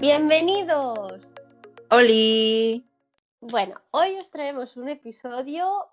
[0.00, 1.28] Bienvenidos.
[1.90, 2.88] Oli.
[3.42, 5.88] Bueno, hoy os traemos un episodio,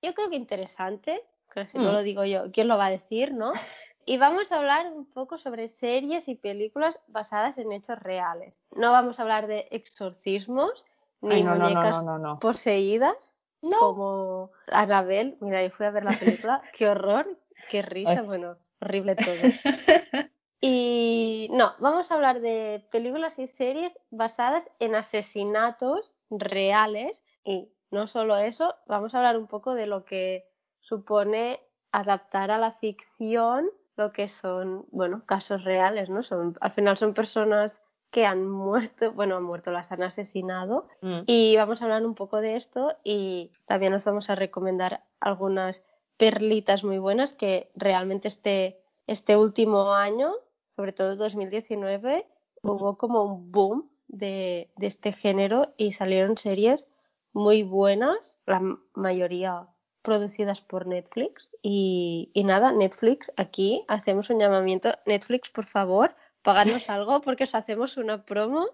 [0.00, 1.92] yo creo que interesante, pero si no Mm.
[1.92, 3.52] lo digo yo, ¿quién lo va a decir, no?
[4.06, 8.54] Y vamos a hablar un poco sobre series y películas basadas en hechos reales.
[8.74, 10.86] No vamos a hablar de exorcismos
[11.20, 13.78] ni Ay, no, muñecas no, no, poseídas No.
[13.78, 15.36] como Annabelle.
[15.40, 18.26] Mira, yo fui a ver la película, qué horror, qué risa, Ay.
[18.26, 19.36] bueno, horrible todo.
[20.64, 28.06] Y no, vamos a hablar de películas y series basadas en asesinatos reales y no
[28.06, 30.48] solo eso, vamos a hablar un poco de lo que
[30.78, 36.22] supone adaptar a la ficción lo que son, bueno, casos reales, ¿no?
[36.22, 37.76] Son, al final son personas
[38.12, 41.22] que han muerto, bueno, han muerto, las han asesinado Mm.
[41.26, 45.82] y vamos a hablar un poco de esto y también os vamos a recomendar algunas
[46.16, 50.32] perlitas muy buenas que realmente este, este último año,
[50.82, 52.26] sobre todo 2019,
[52.64, 52.74] Ujú.
[52.74, 56.88] hubo como un boom de, de este género y salieron series
[57.32, 58.60] muy buenas, la
[58.94, 59.68] mayoría
[60.02, 61.50] producidas por Netflix.
[61.62, 64.90] Y, y nada, Netflix, aquí hacemos un llamamiento.
[65.06, 68.66] Netflix, por favor, pagadnos algo porque os hacemos una promo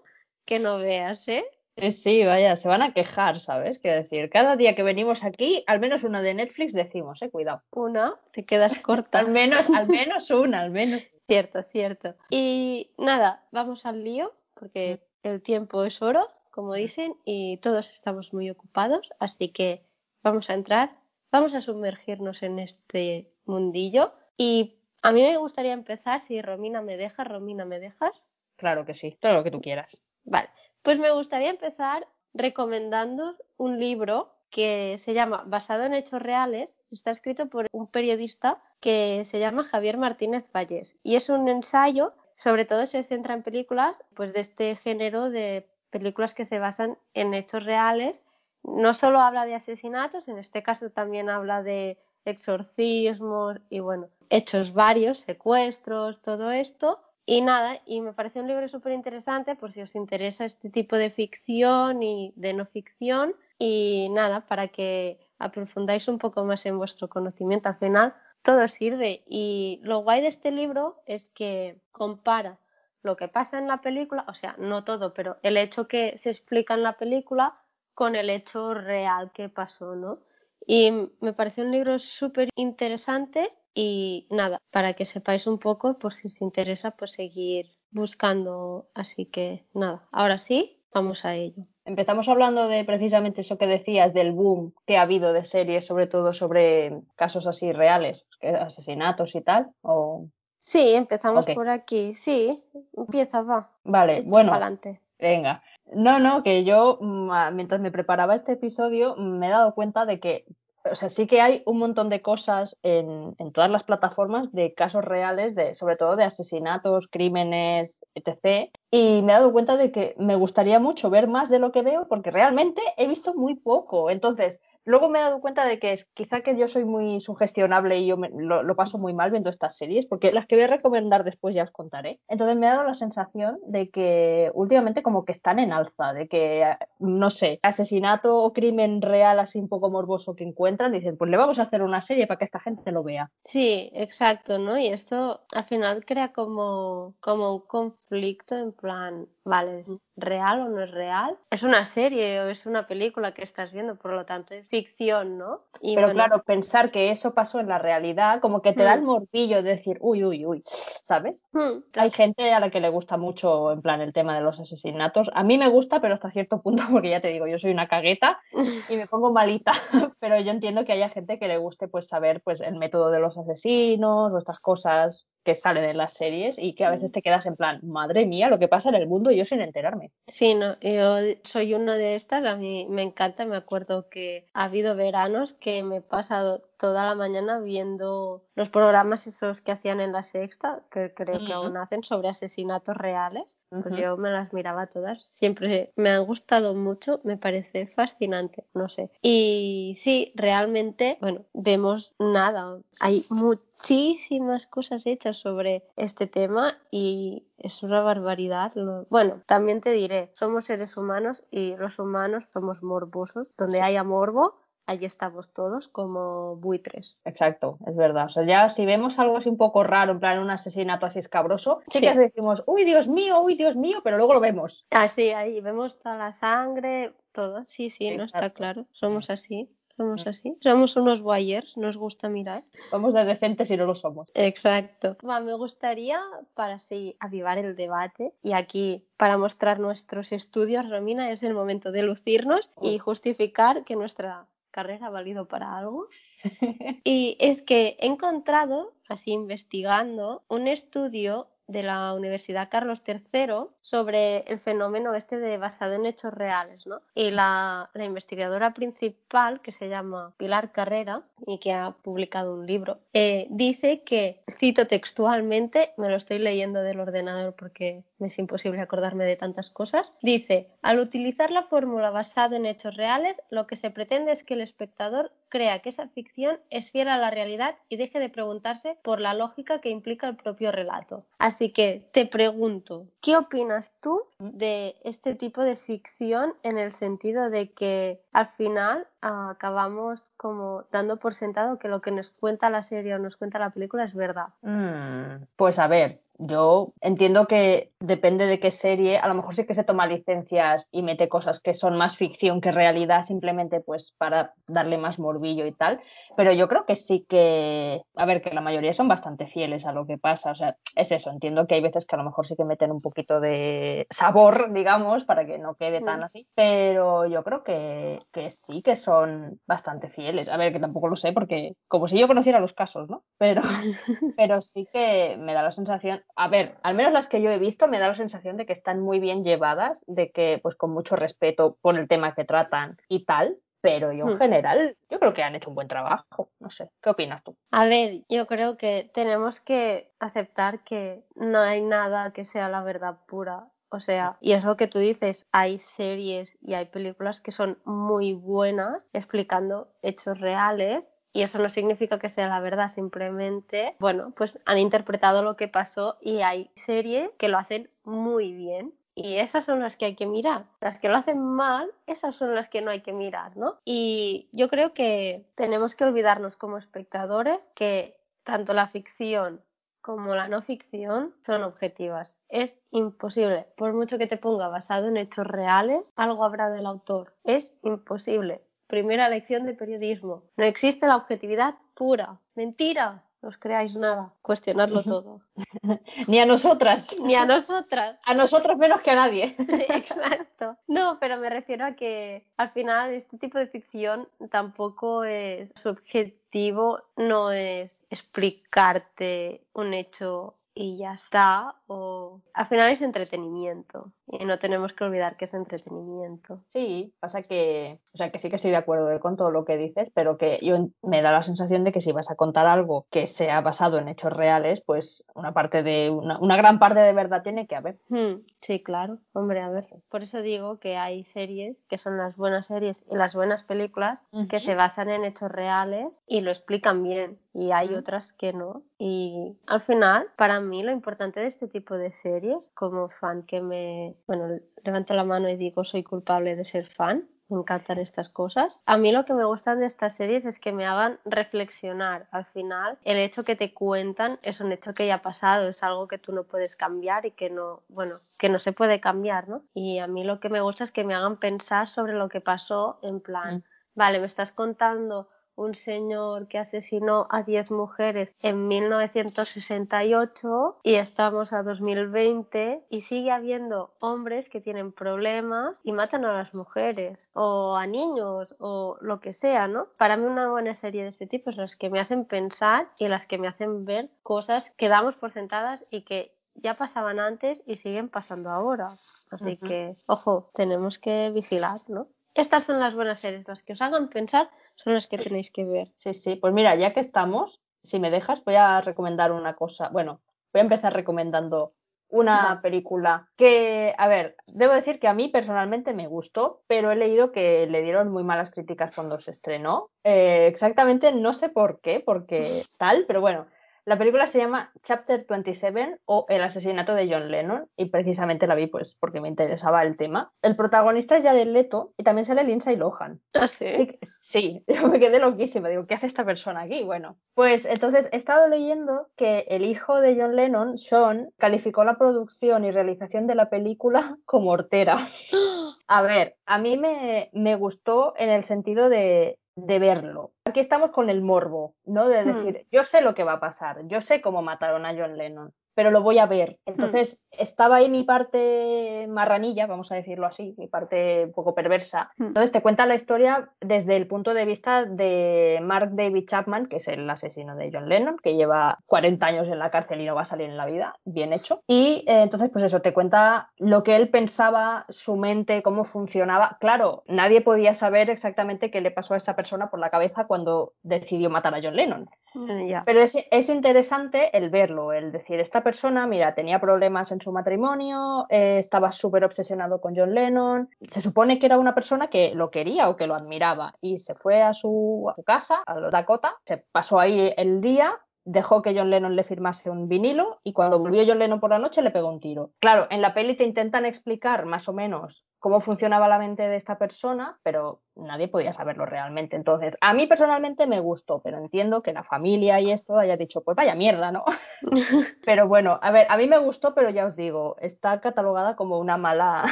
[0.45, 1.45] que no veas, ¿eh?
[1.77, 3.77] Sí, sí, vaya, se van a quejar, ¿sabes?
[3.77, 7.61] Quiero decir, cada día que venimos aquí, al menos una de Netflix decimos, eh, cuidado.
[7.69, 9.19] Una, te quedas corta.
[9.19, 11.03] Al menos, al menos una, al menos.
[11.29, 12.15] Cierto, cierto.
[12.31, 18.33] Y nada, vamos al lío, porque el tiempo es oro, como dicen, y todos estamos
[18.33, 19.85] muy ocupados, así que
[20.23, 20.97] vamos a entrar,
[21.31, 24.11] vamos a sumergirnos en este mundillo.
[24.37, 28.23] Y a mí me gustaría empezar, si Romina me deja, Romina, ¿me dejas?
[28.55, 30.01] Claro que sí, todo lo que tú quieras.
[30.23, 30.49] Vale,
[30.81, 36.73] pues me gustaría empezar recomendando un libro que se llama Basado en Hechos Reales.
[36.91, 42.13] Está escrito por un periodista que se llama Javier Martínez Vallés y es un ensayo,
[42.35, 46.97] sobre todo se centra en películas pues de este género de películas que se basan
[47.13, 48.23] en hechos reales.
[48.63, 54.73] No solo habla de asesinatos, en este caso también habla de exorcismos y bueno, hechos
[54.73, 56.99] varios, secuestros, todo esto.
[57.25, 60.95] Y nada, y me parece un libro súper interesante por si os interesa este tipo
[60.95, 63.35] de ficción y de no ficción.
[63.59, 67.69] Y nada, para que aprofundáis un poco más en vuestro conocimiento.
[67.69, 68.13] Al final,
[68.43, 69.23] todo sirve.
[69.27, 72.59] Y lo guay de este libro es que compara
[73.01, 76.29] lo que pasa en la película, o sea, no todo, pero el hecho que se
[76.29, 77.57] explica en la película
[77.93, 80.19] con el hecho real que pasó, ¿no?
[80.65, 80.91] Y
[81.21, 86.27] me parece un libro súper interesante y nada, para que sepáis un poco, pues si
[86.27, 88.89] os interesa, pues seguir buscando.
[88.93, 91.65] Así que nada, ahora sí, vamos a ello.
[91.85, 96.07] Empezamos hablando de precisamente eso que decías, del boom que ha habido de series, sobre
[96.07, 100.27] todo sobre casos así reales, asesinatos y tal, o...
[100.61, 102.13] Sí, empezamos por aquí.
[102.15, 102.61] Sí,
[102.95, 103.71] empieza, va.
[103.83, 105.01] Vale, Echa bueno, pa'lante.
[105.17, 105.63] Venga.
[105.91, 110.19] No, no, que yo mm, mientras me preparaba este episodio me he dado cuenta de
[110.19, 110.45] que,
[110.91, 115.03] o sea, sí que hay un montón de cosas en, todas las plataformas de casos
[115.03, 118.71] reales, de, sobre todo de asesinatos, crímenes, etc.
[118.91, 121.81] Y me he dado cuenta de que me gustaría mucho ver más de lo que
[121.81, 124.09] veo porque realmente he visto muy poco.
[124.09, 127.97] Entonces, luego me he dado cuenta de que es, quizá que yo soy muy sugestionable
[127.99, 130.67] y yo me- lo, paso muy mal viendo estas series, porque las que voy a
[130.67, 132.21] recomendar después ya os contaré.
[132.27, 136.27] Entonces me ha dado la sensación de que últimamente como que están en alza, de
[136.27, 136.65] que,
[136.99, 141.37] no sé, asesinato o crimen real así un poco morboso que encuentran, dicen, pues le
[141.37, 143.31] vamos a hacer una serie para que esta gente lo vea.
[143.45, 144.77] Sí, exacto, ¿no?
[144.77, 150.69] Y esto al final crea como, como un conflicto en plan, vale, ¿es real o
[150.69, 151.37] no es real?
[151.49, 155.37] Es una serie o es una película que estás viendo, por lo tanto es ficción,
[155.37, 155.61] ¿no?
[155.81, 158.93] Y Pero bueno, claro, pensar que eso pasó en la realidad, como que te da
[158.93, 159.05] el Hmm.
[159.05, 160.63] morbillo de decir, uy, uy, uy,
[161.03, 161.49] ¿sabes?
[161.53, 164.59] hmm, Hay gente a la que le gusta mucho, en plan, el tema de los
[164.59, 165.29] asesinatos.
[165.33, 167.87] A mí me gusta, pero hasta cierto punto, porque ya te digo, yo soy una
[167.87, 168.39] cagueta
[168.87, 169.71] y me pongo malita.
[170.19, 173.19] Pero yo entiendo que haya gente que le guste, pues, saber, pues, el método de
[173.19, 177.21] los asesinos o estas cosas que salen en las series y que a veces te
[177.21, 180.11] quedas en plan, madre mía, lo que pasa en el mundo yo sin enterarme.
[180.27, 184.65] Sí, no, yo soy una de estas, a mí me encanta, me acuerdo que ha
[184.65, 189.99] habido veranos que me he pasado toda la mañana viendo los programas esos que hacían
[189.99, 194.51] en la sexta, que creo que aún hacen, sobre asesinatos reales, pues yo me las
[194.53, 199.11] miraba todas, siempre me han gustado mucho, me parece fascinante, no sé.
[199.21, 207.83] Y sí, realmente, bueno, vemos nada, hay muchísimas cosas hechas sobre este tema y es
[207.83, 208.71] una barbaridad.
[209.09, 213.47] Bueno, también te diré, somos seres humanos y los humanos somos morbosos.
[213.57, 217.17] Donde haya morbo, allí estamos todos como buitres.
[217.25, 218.25] Exacto, es verdad.
[218.25, 221.19] O sea, ya si vemos algo así un poco raro, en plan un asesinato así
[221.19, 224.85] escabroso, sí, que decimos, uy, Dios mío, uy, Dios mío, pero luego lo vemos.
[224.89, 227.65] Así, ah, ahí vemos toda la sangre, todo.
[227.67, 228.85] Sí, sí, no está claro.
[228.91, 229.69] Somos así.
[229.99, 230.29] Somos mm.
[230.29, 230.57] así.
[230.61, 232.63] Somos unos wires, nos gusta mirar.
[232.89, 234.31] Vamos de decentes y no lo somos.
[234.33, 235.17] Exacto.
[235.21, 236.21] me gustaría,
[236.53, 241.91] para así avivar el debate, y aquí para mostrar nuestros estudios, Romina, es el momento
[241.91, 246.07] de lucirnos y justificar que nuestra carrera ha valido para algo.
[247.03, 254.39] y es que he encontrado, así investigando, un estudio de la Universidad Carlos III sobre
[254.51, 257.01] el fenómeno este de basado en hechos reales, ¿no?
[257.13, 262.95] Y la, investigadora principal, que se llama Pilar Carrera y que ha publicado un libro,
[263.13, 268.81] eh, dice que, cito textualmente, me lo estoy leyendo del ordenador porque me es imposible
[268.81, 273.75] acordarme de tantas cosas, dice, al utilizar la fórmula basado en hechos reales, lo que
[273.75, 277.75] se pretende es que el espectador crea que esa ficción es fiel a la realidad
[277.89, 281.25] y deje de preguntarse por la lógica que implica el propio relato.
[281.39, 287.49] Así que te pregunto, ¿qué opinas tú de este tipo de ficción en el sentido
[287.49, 292.83] de que al final acabamos como dando por sentado que lo que nos cuenta la
[292.83, 294.49] serie o nos cuenta la película es verdad?
[294.61, 299.65] Mm, pues a ver, yo entiendo que depende de qué serie, a lo mejor sí
[299.65, 304.13] que se toma licencias y mete cosas que son más ficción que realidad simplemente pues
[304.17, 305.99] para darle más morbillo y tal,
[306.37, 309.91] pero yo creo que sí que, a ver, que la mayoría son bastante fieles a
[309.91, 312.47] lo que pasa, o sea, es eso, entiendo que hay veces que a lo mejor
[312.47, 316.23] sí que meten un poquito de sabor, digamos, para que no quede tan mm.
[316.23, 321.09] así, pero yo creo que, que sí que son bastante fieles, a ver, que tampoco
[321.09, 323.23] lo sé porque como si yo conociera los casos, ¿no?
[323.37, 323.61] Pero,
[324.37, 327.59] pero sí que me da la sensación a ver, al menos las que yo he
[327.59, 330.91] visto me da la sensación de que están muy bien llevadas, de que pues con
[330.91, 334.39] mucho respeto por el tema que tratan y tal, pero yo en hmm.
[334.39, 336.51] general yo creo que han hecho un buen trabajo.
[336.59, 337.57] No sé, ¿qué opinas tú?
[337.71, 342.83] A ver, yo creo que tenemos que aceptar que no hay nada que sea la
[342.83, 343.69] verdad pura.
[343.91, 347.79] O sea, y es lo que tú dices, hay series y hay películas que son
[347.85, 351.03] muy buenas explicando hechos reales
[351.33, 355.67] y eso no significa que sea la verdad, simplemente, bueno, pues han interpretado lo que
[355.67, 358.93] pasó y hay series que lo hacen muy bien.
[359.15, 360.65] Y esas son las que hay que mirar.
[360.79, 363.77] Las que lo hacen mal, esas son las que no hay que mirar, ¿no?
[363.83, 369.61] Y yo creo que tenemos que olvidarnos como espectadores que tanto la ficción
[370.01, 372.37] como la no ficción son objetivas.
[372.47, 373.67] Es imposible.
[373.77, 377.35] Por mucho que te ponga basado en hechos reales, algo habrá del autor.
[377.43, 378.63] Es imposible.
[378.89, 380.41] Primera lección de periodismo.
[380.57, 382.39] No existe la objetividad pura.
[382.55, 383.23] Mentira.
[383.39, 384.33] No os creáis nada.
[384.41, 385.41] Cuestionarlo todo.
[386.27, 387.15] Ni a nosotras.
[387.21, 388.17] Ni a nosotras.
[388.25, 389.55] A nosotros menos que a nadie.
[389.89, 390.75] Exacto.
[390.87, 395.89] No, pero me refiero a que al final este tipo de ficción tampoco es su
[395.89, 404.45] objetivo, no es explicarte un hecho y ya está, o al final es entretenimiento y
[404.45, 406.61] no tenemos que olvidar que es entretenimiento.
[406.67, 409.65] Sí, pasa que, o sea, que sí que estoy de acuerdo eh, con todo lo
[409.65, 412.67] que dices, pero que yo me da la sensación de que si vas a contar
[412.67, 417.13] algo que sea basado en hechos reales, pues una parte de, una, gran parte de
[417.13, 417.97] verdad tiene que haber.
[418.09, 419.87] Hmm, sí, claro, hombre, a ver.
[420.09, 424.21] Por eso digo que hay series que son las buenas series y las buenas películas
[424.49, 428.83] que se basan en hechos reales y lo explican bien y hay otras que no.
[429.01, 433.61] Y al final, para mí lo importante de este tipo de series, como fan que
[433.61, 438.27] me, bueno, levanto la mano y digo soy culpable de ser fan, me encantan estas
[438.27, 438.77] cosas.
[438.85, 442.27] A mí lo que me gustan de estas series es que me hagan reflexionar.
[442.31, 445.81] Al final, el hecho que te cuentan es un hecho que ya ha pasado, es
[445.81, 449.47] algo que tú no puedes cambiar y que no, bueno, que no se puede cambiar,
[449.47, 449.63] ¿no?
[449.73, 452.41] Y a mí lo que me gusta es que me hagan pensar sobre lo que
[452.41, 453.63] pasó en plan, mm.
[453.95, 461.53] vale, me estás contando un señor que asesinó a 10 mujeres en 1968 y estamos
[461.53, 467.75] a 2020 y sigue habiendo hombres que tienen problemas y matan a las mujeres o
[467.75, 469.87] a niños o lo que sea, ¿no?
[469.97, 473.09] Para mí una buena serie de este tipo es las que me hacen pensar y
[473.09, 477.61] las que me hacen ver cosas que damos por sentadas y que ya pasaban antes
[477.65, 478.87] y siguen pasando ahora.
[479.31, 482.07] Así que, ojo, tenemos que vigilar, ¿no?
[482.33, 484.49] Estas son las buenas series, las que os hagan pensar
[484.83, 485.91] son las que tenéis que ver.
[485.97, 489.89] Sí, sí, pues mira, ya que estamos, si me dejas, voy a recomendar una cosa.
[489.89, 490.21] Bueno,
[490.53, 491.73] voy a empezar recomendando
[492.11, 496.95] una película que, a ver, debo decir que a mí personalmente me gustó, pero he
[496.95, 499.91] leído que le dieron muy malas críticas cuando se estrenó.
[500.03, 503.45] Eh, exactamente no sé por qué, porque tal, pero bueno,
[503.85, 508.55] La película se llama Chapter 27 o El asesinato de John Lennon y precisamente la
[508.55, 510.31] vi pues porque me interesaba el tema.
[510.41, 513.21] El protagonista es Jared Leto y también sale Lindsay Lohan.
[513.33, 513.97] ¿Ah, sí?
[514.01, 515.69] Sí, yo me quedé loquísima.
[515.69, 516.83] Digo, ¿qué hace esta persona aquí?
[516.83, 521.97] Bueno, pues entonces he estado leyendo que el hijo de John Lennon, Sean, calificó la
[521.97, 524.97] producción y realización de la película como hortera.
[525.91, 530.31] A ver, a mí me, me gustó en el sentido de, de verlo.
[530.45, 532.07] Aquí estamos con el morbo, ¿no?
[532.09, 532.27] De Hmm.
[532.27, 535.53] decir, yo sé lo que va a pasar, yo sé cómo mataron a John Lennon,
[535.79, 536.59] pero lo voy a ver.
[536.65, 542.11] Entonces estaba ahí mi parte marranilla, vamos a decirlo así, mi parte un poco perversa.
[542.17, 542.25] Hmm.
[542.25, 546.75] Entonces te cuenta la historia desde el punto de vista de Mark David Chapman, que
[546.75, 550.15] es el asesino de John Lennon, que lleva 40 años en la cárcel y no
[550.15, 551.61] va a salir en la vida, bien hecho.
[551.65, 556.57] Y eh, entonces, pues eso, te cuenta lo que él pensaba, su mente, cómo funcionaba.
[556.59, 560.73] Claro, nadie podía saber exactamente qué le pasó a esa persona por la cabeza cuando
[560.83, 562.09] decidió matar a John Lennon.
[562.33, 562.83] Mm.
[562.85, 567.31] Pero es, es interesante el verlo, el decir, esta persona, mira, tenía problemas en su
[567.31, 572.33] matrimonio, eh, estaba súper obsesionado con John Lennon, se supone que era una persona que
[572.35, 575.79] lo quería o que lo admiraba y se fue a su, a su casa, a
[575.79, 577.99] Dakota, se pasó ahí el día.
[578.25, 581.57] Dejó que John Lennon le firmase un vinilo y cuando volvió John Lennon por la
[581.57, 582.51] noche le pegó un tiro.
[582.59, 586.55] Claro, en la peli te intentan explicar más o menos cómo funcionaba la mente de
[586.57, 589.35] esta persona, pero nadie podía saberlo realmente.
[589.35, 593.41] Entonces, a mí personalmente me gustó, pero entiendo que la familia y esto haya dicho,
[593.41, 594.23] pues vaya mierda, ¿no?
[595.25, 598.79] pero bueno, a ver, a mí me gustó, pero ya os digo, está catalogada como
[598.79, 599.45] una mala,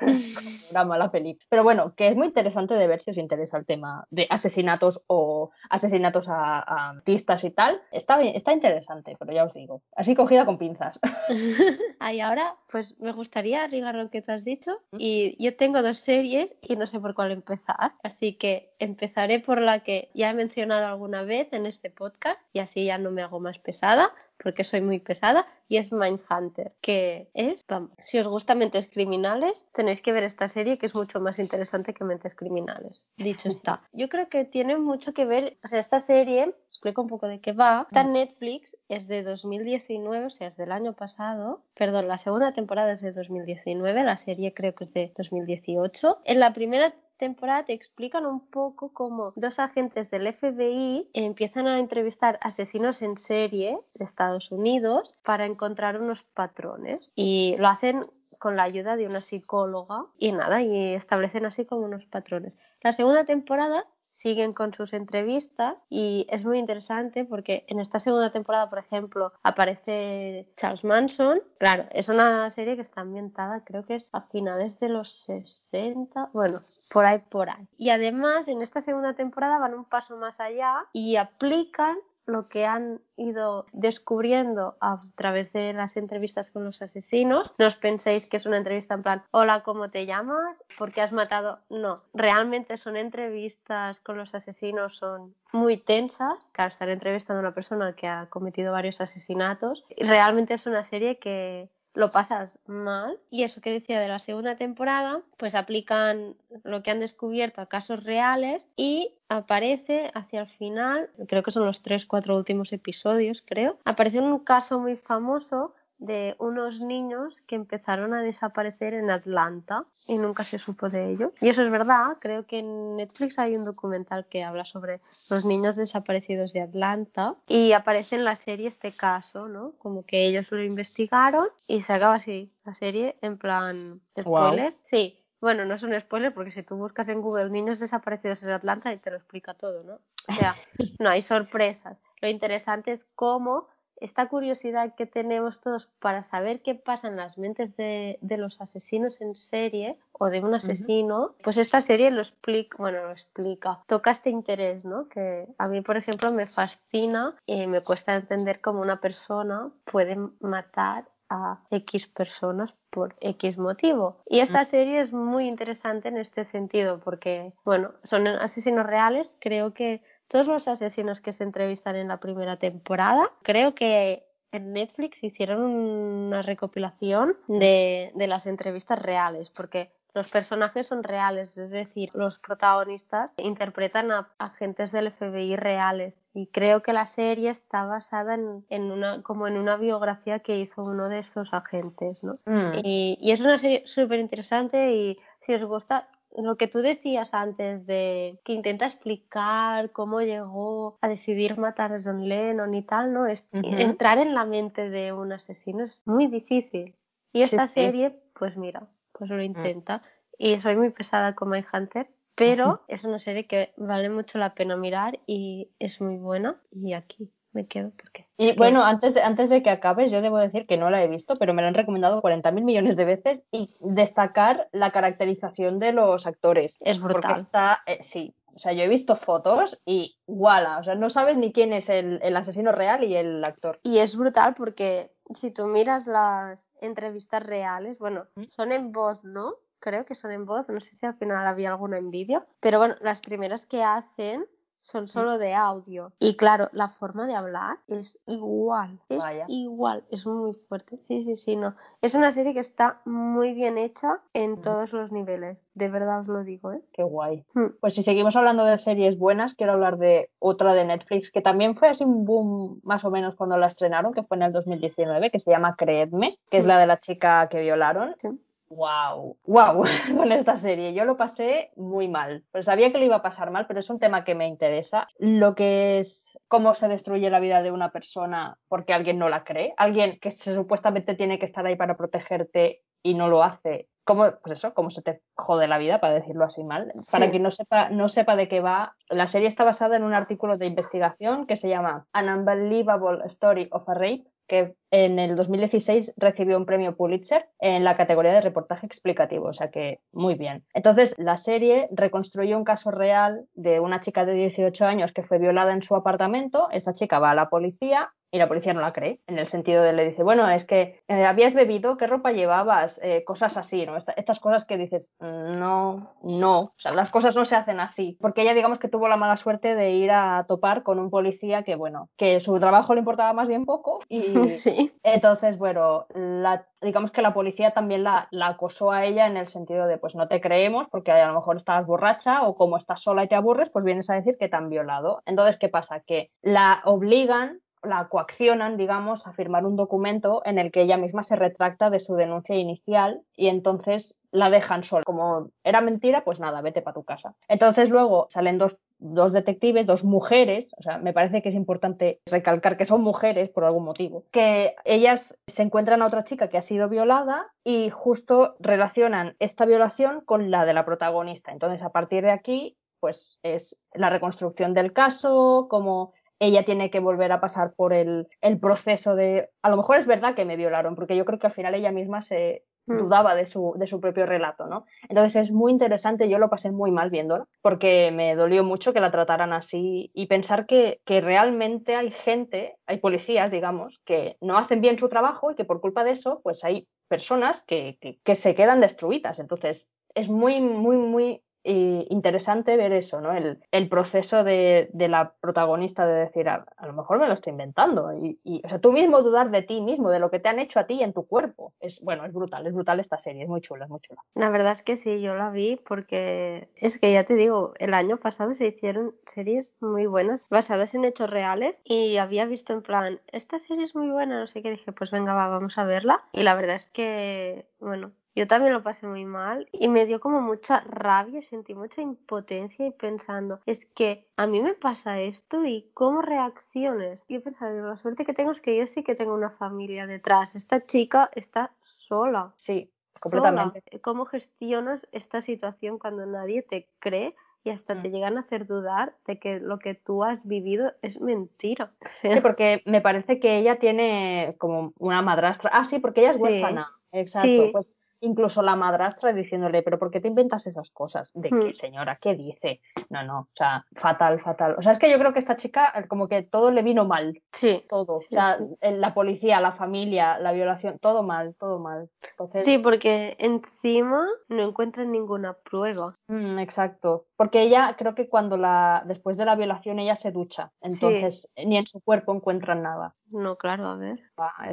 [0.70, 1.44] una mala película.
[1.48, 5.02] Pero bueno, que es muy interesante de ver si os interesa el tema de asesinatos
[5.06, 7.80] o asesinatos a, a artistas y tal.
[7.92, 10.98] Está, bien- está interesante, pero ya os digo, así cogida con pinzas.
[12.00, 14.80] Ahí ahora, pues me gustaría ligar lo que tú has dicho.
[14.98, 17.94] Y yo tengo dos series y no sé por cuál empezar.
[18.02, 22.60] Así que empezaré por la que ya he mencionado alguna vez en este podcast y
[22.60, 24.12] así ya no me hago más pesada
[24.46, 29.64] porque soy muy pesada y es Mindhunter, que es, vamos, si os gustan mentes criminales,
[29.74, 33.04] tenéis que ver esta serie que es mucho más interesante que mentes criminales.
[33.16, 37.08] Dicho está, yo creo que tiene mucho que ver, o sea, esta serie, explico un
[37.08, 40.92] poco de qué va, está en Netflix, es de 2019, o sea, es del año
[40.92, 46.20] pasado, perdón, la segunda temporada es de 2019, la serie creo que es de 2018.
[46.24, 51.78] En la primera temporada te explican un poco cómo dos agentes del FBI empiezan a
[51.78, 58.00] entrevistar asesinos en serie de Estados Unidos para encontrar unos patrones y lo hacen
[58.38, 62.52] con la ayuda de una psicóloga y nada, y establecen así como unos patrones.
[62.82, 68.32] La segunda temporada siguen con sus entrevistas y es muy interesante porque en esta segunda
[68.32, 71.42] temporada, por ejemplo, aparece Charles Manson.
[71.58, 76.30] Claro, es una serie que está ambientada, creo que es a finales de los 60,
[76.32, 76.60] bueno,
[76.92, 77.68] por ahí, por ahí.
[77.76, 81.96] Y además, en esta segunda temporada van un paso más allá y aplican
[82.28, 87.52] lo que han ido descubriendo a través de las entrevistas con los asesinos.
[87.58, 90.62] No os penséis que es una entrevista en plan, hola, ¿cómo te llamas?
[90.78, 91.60] ¿Por qué has matado?
[91.70, 96.48] No, realmente son entrevistas con los asesinos, son muy tensas.
[96.52, 99.84] Claro, estar entrevistando a una persona que ha cometido varios asesinatos.
[99.98, 103.18] Realmente es una serie que lo pasas mal.
[103.30, 107.66] Y eso que decía de la segunda temporada, pues aplican lo que han descubierto a
[107.66, 113.42] casos reales y aparece hacia el final, creo que son los tres, cuatro últimos episodios,
[113.44, 119.84] creo, aparece un caso muy famoso de unos niños que empezaron a desaparecer en Atlanta
[120.08, 121.32] y nunca se supo de ellos.
[121.40, 125.00] Y eso es verdad, creo que en Netflix hay un documental que habla sobre
[125.30, 129.72] los niños desaparecidos de Atlanta y aparece en la serie este caso, ¿no?
[129.78, 134.74] Como que ellos lo investigaron y se acaba así la serie en plan spoiler.
[134.84, 138.50] Sí, bueno, no es un spoiler porque si tú buscas en Google niños desaparecidos en
[138.50, 140.00] Atlanta y te lo explica todo, ¿no?
[140.28, 140.56] O sea,
[140.98, 141.98] no hay sorpresas.
[142.20, 143.68] Lo interesante es cómo
[144.00, 148.60] esta curiosidad que tenemos todos para saber qué pasa en las mentes de, de los
[148.60, 153.82] asesinos en serie o de un asesino, pues esta serie lo explica, bueno, lo explica,
[153.86, 155.08] toca este interés, ¿no?
[155.08, 160.16] Que a mí, por ejemplo, me fascina y me cuesta entender cómo una persona puede
[160.40, 164.22] matar a X personas por X motivo.
[164.26, 169.74] Y esta serie es muy interesante en este sentido porque, bueno, son asesinos reales, creo
[169.74, 175.22] que todos los asesinos que se entrevistan en la primera temporada, creo que en Netflix
[175.22, 182.10] hicieron una recopilación de, de las entrevistas reales, porque los personajes son reales, es decir,
[182.14, 186.14] los protagonistas interpretan a agentes del FBI reales.
[186.32, 190.58] Y creo que la serie está basada en, en una, como en una biografía que
[190.58, 192.34] hizo uno de estos agentes, ¿no?
[192.46, 192.78] Mm.
[192.82, 196.08] Y, y es una serie súper interesante y si os gusta
[196.44, 201.98] lo que tú decías antes de que intenta explicar cómo llegó a decidir matar a
[202.02, 203.26] John Lennon y tal, ¿no?
[203.26, 206.94] Es, Entrar en la mente de un asesino es muy difícil.
[207.32, 209.42] Y esta serie, pues mira, pues lo mm.
[209.42, 210.02] intenta.
[210.38, 214.54] Y soy muy pesada con My Hunter, pero es una serie que vale mucho la
[214.54, 216.60] pena mirar y es muy buena.
[216.70, 218.26] Y aquí me quedo porque.
[218.38, 221.08] Y bueno, antes de, antes de que acabes, yo debo decir que no la he
[221.08, 225.92] visto, pero me la han recomendado 40.000 millones de veces y destacar la caracterización de
[225.92, 226.78] los actores.
[226.80, 227.40] Es brutal.
[227.40, 230.78] está, eh, sí, o sea, yo he visto fotos y ¡wala!
[230.78, 233.80] O sea, no sabes ni quién es el, el, asesino real y el actor.
[233.82, 238.44] Y es brutal porque si tú miras las entrevistas reales, bueno, ¿Mm?
[238.48, 239.54] son en voz, ¿no?
[239.78, 242.78] Creo que son en voz, no sé si al final había alguna en vídeo, pero
[242.78, 244.46] bueno, las primeras que hacen
[244.86, 245.08] son mm.
[245.08, 246.12] solo de audio.
[246.20, 249.00] Y claro, la forma de hablar es igual.
[249.08, 250.04] Es igual.
[250.10, 250.98] Es muy fuerte.
[251.08, 251.74] Sí, sí, sí, no.
[252.02, 255.64] Es una serie que está muy bien hecha en todos los niveles.
[255.74, 256.80] De verdad os lo digo, ¿eh?
[256.92, 257.44] Qué guay.
[257.54, 257.70] Hmm.
[257.80, 261.74] Pues si seguimos hablando de series buenas, quiero hablar de otra de Netflix que también
[261.74, 265.32] fue así un boom más o menos cuando la estrenaron, que fue en el 2019,
[265.32, 266.68] que se llama Creedme, que es hmm.
[266.68, 268.14] la de la chica que violaron.
[268.20, 268.28] Sí
[268.76, 269.82] wow, wow
[270.16, 270.94] con esta serie.
[270.94, 272.44] Yo lo pasé muy mal.
[272.52, 275.08] Pues sabía que lo iba a pasar mal, pero es un tema que me interesa.
[275.18, 279.44] Lo que es cómo se destruye la vida de una persona porque alguien no la
[279.44, 283.88] cree, alguien que supuestamente tiene que estar ahí para protegerte y no lo hace.
[284.04, 286.92] ¿Cómo, pues eso, cómo se te jode la vida, para decirlo así mal.
[287.10, 290.14] Para quien no sepa, no sepa de qué va, la serie está basada en un
[290.14, 295.36] artículo de investigación que se llama An Unbelievable Story of a Rape que en el
[295.36, 300.34] 2016 recibió un premio Pulitzer en la categoría de reportaje explicativo, o sea que muy
[300.34, 300.64] bien.
[300.74, 305.38] Entonces, la serie reconstruyó un caso real de una chica de 18 años que fue
[305.38, 306.68] violada en su apartamento.
[306.70, 309.82] Esa chica va a la policía y la policía no la cree, en el sentido
[309.82, 313.00] de le dice, bueno, es que eh, habías bebido, ¿qué ropa llevabas?
[313.02, 313.96] Eh, cosas así, ¿no?
[313.96, 318.42] estas cosas que dices, no, no, o sea, las cosas no se hacen así, porque
[318.42, 321.76] ella digamos que tuvo la mala suerte de ir a topar con un policía que,
[321.76, 324.92] bueno, que su trabajo le importaba más bien poco y sí.
[325.02, 329.48] entonces, bueno, la, digamos que la policía también la, la acosó a ella en el
[329.48, 333.02] sentido de, pues no te creemos porque a lo mejor estabas borracha o como estás
[333.02, 335.22] sola y te aburres, pues vienes a decir que te han violado.
[335.26, 336.00] Entonces, ¿qué pasa?
[336.00, 341.22] Que la obligan la coaccionan, digamos, a firmar un documento en el que ella misma
[341.22, 345.02] se retracta de su denuncia inicial y entonces la dejan sola.
[345.04, 347.34] Como era mentira, pues nada, vete para tu casa.
[347.48, 352.20] Entonces luego salen dos, dos, detectives, dos mujeres, o sea, me parece que es importante
[352.26, 356.58] recalcar que son mujeres por algún motivo, que ellas se encuentran a otra chica que
[356.58, 361.52] ha sido violada y justo relacionan esta violación con la de la protagonista.
[361.52, 367.00] Entonces, a partir de aquí, pues es la reconstrucción del caso, como ella tiene que
[367.00, 370.56] volver a pasar por el, el, proceso de, a lo mejor es verdad que me
[370.56, 372.98] violaron, porque yo creo que al final ella misma se hmm.
[372.98, 374.84] dudaba de su, de su propio relato, ¿no?
[375.08, 379.00] Entonces es muy interesante, yo lo pasé muy mal viéndola, porque me dolió mucho que
[379.00, 384.58] la trataran así y pensar que, que realmente hay gente, hay policías, digamos, que no
[384.58, 388.18] hacen bien su trabajo y que por culpa de eso, pues hay personas que, que,
[388.22, 389.38] que se quedan destruidas.
[389.38, 393.32] Entonces es muy, muy, muy interesante ver eso, ¿no?
[393.32, 398.12] El, proceso de, la protagonista de decir, a, lo mejor me lo estoy inventando.
[398.16, 400.58] Y, y, o sea, tú mismo dudar de ti mismo, de lo que te han
[400.58, 401.72] hecho a ti en tu cuerpo.
[401.80, 404.22] Es, bueno, es brutal, es brutal esta serie, es muy chula, es muy chula.
[404.34, 407.94] La verdad es que sí, yo la vi porque es que ya te digo, el
[407.94, 412.82] año pasado se hicieron series muy buenas basadas en hechos reales y había visto en
[412.82, 415.84] plan, esta serie es muy buena, no sé qué, dije, pues venga, va, vamos a
[415.84, 416.22] verla.
[416.32, 420.20] Y la verdad es que, bueno, yo también lo pasé muy mal y me dio
[420.20, 425.64] como mucha rabia, sentí mucha impotencia y pensando, es que a mí me pasa esto
[425.64, 427.24] y cómo reacciones.
[427.30, 430.54] Yo pensaba, la suerte que tengo es que yo sí que tengo una familia detrás.
[430.54, 432.52] Esta chica está sola.
[432.56, 433.82] Sí, completamente.
[434.02, 437.34] ¿Cómo gestionas esta situación cuando nadie te cree?
[437.64, 438.12] y hasta te mm.
[438.12, 441.92] llegan a hacer dudar de que lo que tú has vivido es mentira.
[442.12, 445.70] Sí, porque me parece que ella tiene como una madrastra.
[445.72, 446.92] Ah, sí, porque ella es huérfana.
[447.10, 447.72] Exacto.
[447.72, 451.30] Pues incluso la madrastra diciéndole, pero ¿por qué te inventas esas cosas?
[451.34, 451.72] ¿De qué, hmm.
[451.72, 452.18] señora?
[452.20, 452.80] ¿Qué dice?
[453.10, 454.76] No, no, o sea, fatal, fatal.
[454.78, 457.04] O sea, es que yo creo que esta chica eh, como que todo le vino
[457.04, 457.42] mal.
[457.52, 457.84] Sí.
[457.88, 458.18] Todo.
[458.18, 462.10] O sea, la policía, la familia, la violación, todo mal, todo mal.
[462.56, 466.14] Sí, porque encima no encuentran ninguna prueba.
[466.28, 467.26] Mm, exacto.
[467.36, 470.72] Porque ella, creo que cuando la, después de la violación, ella se ducha.
[470.80, 473.14] Entonces, ni en su cuerpo encuentran nada.
[473.32, 474.20] No, claro, a ver.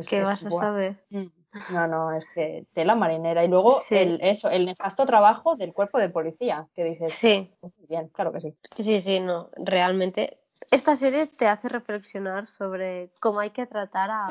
[0.07, 1.03] ¿Qué vas a saber?
[1.09, 1.42] Mm.
[1.69, 3.43] No, no, es que tela marinera.
[3.43, 7.53] Y luego el, eso, el nefasto trabajo del cuerpo de policía, que dices, sí.
[7.59, 8.55] Pues bien, claro que sí.
[8.77, 10.39] Sí, sí, no, realmente.
[10.71, 14.27] Esta serie te hace reflexionar sobre cómo hay que tratar a,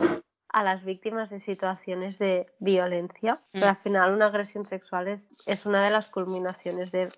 [0.48, 3.38] a las víctimas de situaciones de violencia.
[3.52, 7.08] Pero al final una agresión sexual es, es una de las culminaciones de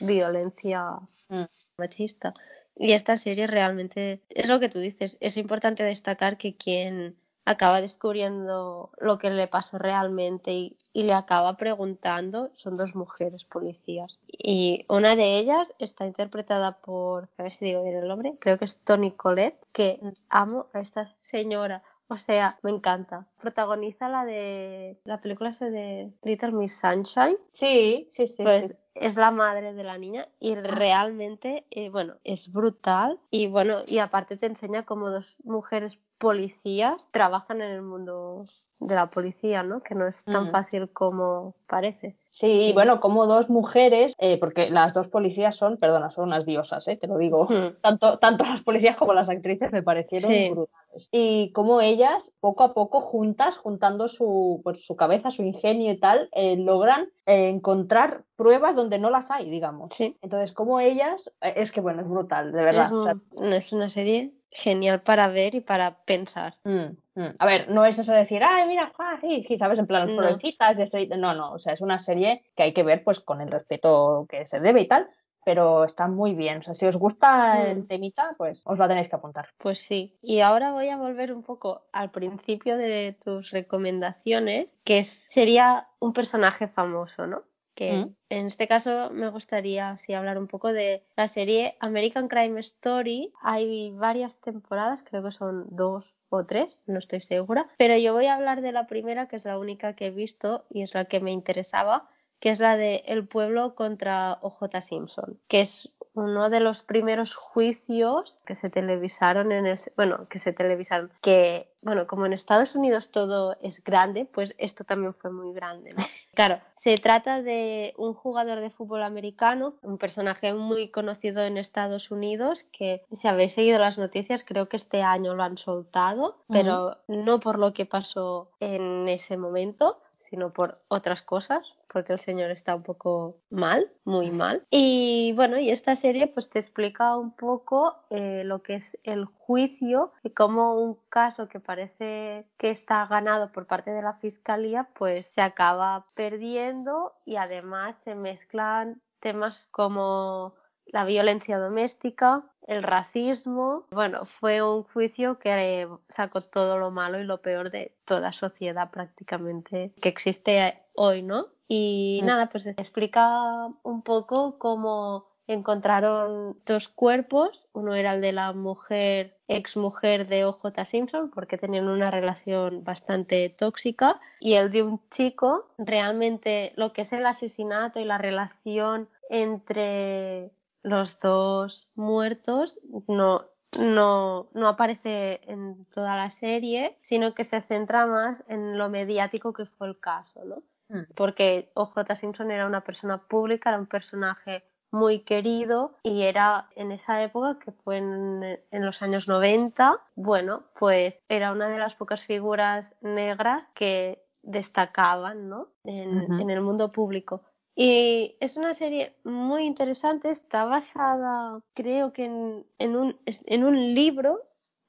[0.00, 1.44] violencia Mm.
[1.78, 2.34] machista.
[2.76, 5.16] Y esta serie realmente es lo que tú dices.
[5.20, 11.14] Es importante destacar que quien acaba descubriendo lo que le pasó realmente y, y le
[11.14, 14.18] acaba preguntando son dos mujeres policías.
[14.28, 18.58] Y una de ellas está interpretada por, a ver si digo bien el nombre, creo
[18.58, 21.82] que es Toni Collette, que amo a esta señora.
[22.08, 23.26] O sea, me encanta.
[23.40, 27.36] Protagoniza la de la película esa de Little Miss Sunshine.
[27.52, 28.44] Sí, sí, sí.
[28.44, 28.84] Pues sí.
[28.94, 33.98] es la madre de la niña y realmente, eh, bueno, es brutal y bueno, y
[33.98, 38.44] aparte te enseña cómo dos mujeres policías trabajan en el mundo
[38.80, 39.82] de la policía, ¿no?
[39.82, 42.16] Que no es tan fácil como parece.
[42.30, 46.44] Sí, y bueno, como dos mujeres, eh, porque las dos policías son, perdona, son unas
[46.44, 47.48] diosas, eh, te lo digo.
[47.80, 50.50] Tanto, tanto las policías como las actrices me parecieron Sí.
[50.50, 51.08] brutales.
[51.12, 55.98] Y como ellas, poco a poco, juntas, juntando su, pues, su cabeza, su ingenio y
[56.00, 59.94] tal, eh, logran eh, encontrar pruebas donde no las hay, digamos.
[59.94, 60.16] Sí.
[60.22, 62.86] Entonces, como ellas, es que bueno, es brutal, de verdad.
[62.86, 66.54] Es, O sea, un- es una serie genial para ver y para pensar.
[66.64, 67.34] Mm, mm.
[67.38, 69.78] A ver, no es eso de decir, ay, mira, ah, sí, sí, ¿sabes?
[69.78, 70.14] En plan, No.
[70.14, 71.16] florecitas, de estrella.
[71.16, 74.26] No, no, o sea, es una serie que hay que ver pues con el respeto
[74.28, 75.08] que se debe y tal,
[75.44, 76.58] pero está muy bien.
[76.58, 77.66] O sea, si os gusta Mm.
[77.66, 79.48] el temita, pues os la tenéis que apuntar.
[79.58, 80.16] Pues sí.
[80.22, 86.12] Y ahora voy a volver un poco al principio de tus recomendaciones, que sería un
[86.12, 87.42] personaje famoso, ¿no?
[87.76, 88.14] Que Mm.
[88.30, 93.32] en este caso me gustaría así hablar un poco de la serie American Crime Story.
[93.42, 98.26] Hay varias temporadas, creo que son dos o tres, no estoy segura, pero yo voy
[98.26, 101.04] a hablar de la primera, que es la única que he visto y es la
[101.04, 102.08] que me interesaba,
[102.40, 107.34] que es la de El pueblo contra OJ Simpson, que es uno de los primeros
[107.34, 112.74] juicios que se televisaron en ese, bueno, que se televisaron, que, bueno, como en Estados
[112.74, 115.98] Unidos todo es grande, pues esto también fue muy grande, ¿no?
[116.36, 122.10] Claro, se trata de un jugador de fútbol americano, un personaje muy conocido en Estados
[122.10, 126.98] Unidos, que si habéis seguido las noticias, creo que este año lo han soltado, pero
[127.08, 130.02] no por lo que pasó en ese momento,
[130.36, 134.66] sino por otras cosas, porque el señor está un poco mal, muy mal.
[134.70, 139.24] Y bueno, y esta serie pues te explica un poco eh, lo que es el
[139.24, 144.90] juicio y cómo un caso que parece que está ganado por parte de la fiscalía
[144.94, 153.84] pues se acaba perdiendo y además se mezclan temas como la violencia doméstica, el racismo.
[153.90, 158.32] Bueno, fue un juicio que eh, sacó todo lo malo y lo peor de toda
[158.32, 161.46] sociedad prácticamente que existe hoy, ¿no?
[161.68, 162.26] Y Mm.
[162.26, 167.68] nada, pues explica un poco cómo encontraron dos cuerpos.
[167.72, 172.82] Uno era el de la mujer, ex mujer de OJ Simpson, porque tenían una relación
[172.82, 175.68] bastante tóxica, y el de un chico.
[175.78, 180.50] Realmente lo que es el asesinato y la relación entre
[180.86, 183.44] los dos muertos no,
[183.80, 189.52] no, no aparece en toda la serie, sino que se centra más en lo mediático
[189.52, 190.62] que fue el caso, ¿no?
[190.88, 191.12] Mm.
[191.16, 196.92] Porque OJ Simpson era una persona pública, era un personaje muy querido y era en
[196.92, 201.96] esa época que fue en, en, los años 90, bueno, pues era una de las
[201.96, 205.72] pocas figuras negras que destacaban, ¿no?
[205.82, 207.42] En el mundo público.
[207.76, 213.94] Y es una serie muy interesante, está basada creo que en, en, un, en un
[213.94, 214.40] libro,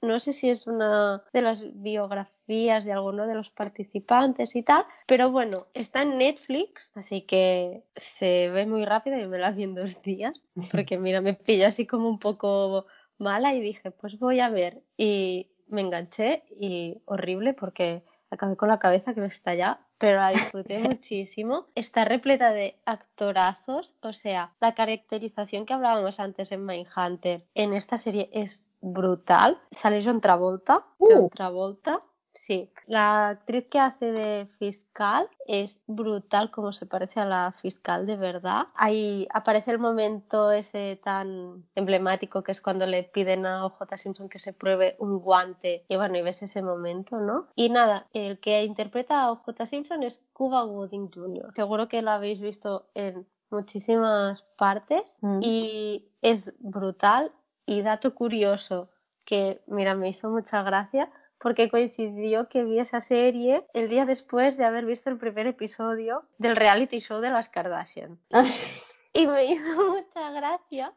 [0.02, 4.86] no sé si es una de las biografías de alguno de los participantes y tal,
[5.06, 9.64] pero bueno, está en Netflix, así que se ve muy rápido y me la vi
[9.64, 12.86] en dos días, porque mira, me pilló así como un poco
[13.18, 14.82] mala y dije, pues voy a ver.
[14.96, 20.30] Y me enganché y horrible porque acabé con la cabeza que me estallaba, pero la
[20.32, 21.68] disfruté muchísimo.
[21.76, 27.98] Está repleta de actorazos, o sea, la caracterización que hablábamos antes en Mindhunter en esta
[27.98, 29.60] serie es brutal.
[29.72, 31.08] Sale John Travolta, Uh.
[31.12, 32.02] John Travolta.
[32.38, 38.06] Sí, la actriz que hace de fiscal es brutal como se parece a la fiscal
[38.06, 38.68] de verdad.
[38.76, 44.30] Ahí aparece el momento ese tan emblemático que es cuando le piden a OJ Simpson
[44.30, 47.48] que se pruebe un guante y bueno, y ves ese momento, ¿no?
[47.56, 51.54] Y nada, el que interpreta a OJ Simpson es Cuba Gooding Jr.
[51.56, 55.40] Seguro que lo habéis visto en muchísimas partes Mm.
[55.42, 57.32] y es brutal
[57.66, 58.90] y dato curioso
[59.26, 64.58] que, mira, me hizo mucha gracia porque coincidió que vi esa serie el día después
[64.58, 68.20] de haber visto el primer episodio del reality show de las Kardashian.
[69.14, 70.94] Y me hizo mucha gracia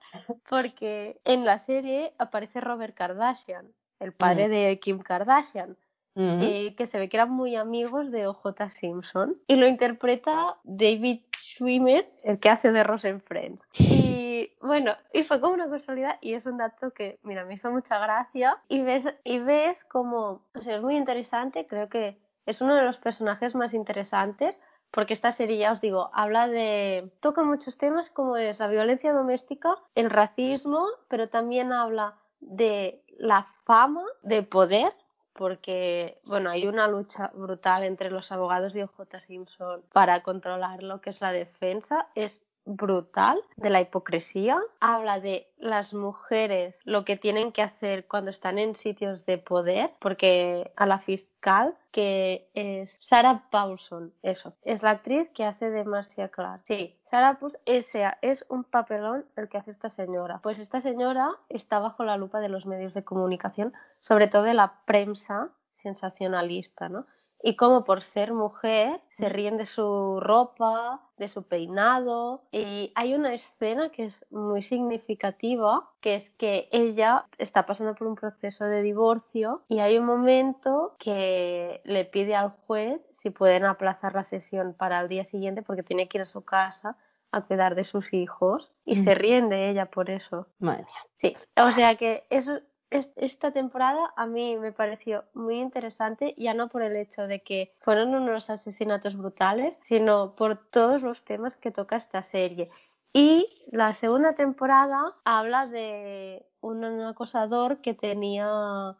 [0.48, 4.50] porque en la serie aparece Robert Kardashian, el padre Mm.
[4.50, 5.76] de Kim Kardashian.
[6.16, 9.38] eh, que se ve que eran muy amigos de OJ Simpson.
[9.46, 13.62] Y lo interpreta David Schwimmer, el que hace de Ross en Friends.
[13.78, 13.99] Y
[14.60, 17.98] bueno, y fue como una casualidad y es un dato que, mira, me hizo mucha
[17.98, 18.62] gracia.
[18.68, 22.82] Y ves, y ves como, o sea, es muy interesante, creo que es uno de
[22.82, 24.58] los personajes más interesantes
[24.90, 27.12] porque esta serie, ya os digo, habla de.
[27.20, 33.46] toca muchos temas como es la violencia doméstica, el racismo, pero también habla de la
[33.64, 34.92] fama, de poder,
[35.32, 41.00] porque bueno, hay una lucha brutal entre los abogados de OJ Simpson para controlar lo
[41.00, 42.08] que es la defensa.
[42.16, 42.42] Es
[42.76, 44.58] brutal de la hipocresía.
[44.80, 49.92] Habla de las mujeres, lo que tienen que hacer cuando están en sitios de poder,
[50.00, 55.84] porque a la fiscal, que es Sarah Paulson, eso, es la actriz que hace de
[55.84, 56.62] Marcia Clark.
[56.64, 60.40] Sí, Sarah Paulson, ese es un papelón el que hace esta señora.
[60.42, 64.54] Pues esta señora está bajo la lupa de los medios de comunicación, sobre todo de
[64.54, 67.06] la prensa sensacionalista, ¿no?
[67.42, 72.42] Y como por ser mujer se ríen de su ropa, de su peinado.
[72.52, 78.06] Y hay una escena que es muy significativa, que es que ella está pasando por
[78.06, 83.64] un proceso de divorcio y hay un momento que le pide al juez si pueden
[83.64, 86.96] aplazar la sesión para el día siguiente porque tiene que ir a su casa
[87.32, 90.48] a cuidar de sus hijos y se ríen de ella por eso.
[90.58, 91.06] Madre mía.
[91.14, 96.68] Sí, o sea que eso esta temporada a mí me pareció muy interesante, ya no
[96.68, 101.70] por el hecho de que fueron unos asesinatos brutales, sino por todos los temas que
[101.70, 102.64] toca esta serie.
[103.12, 108.96] Y la segunda temporada habla de un acosador que tenía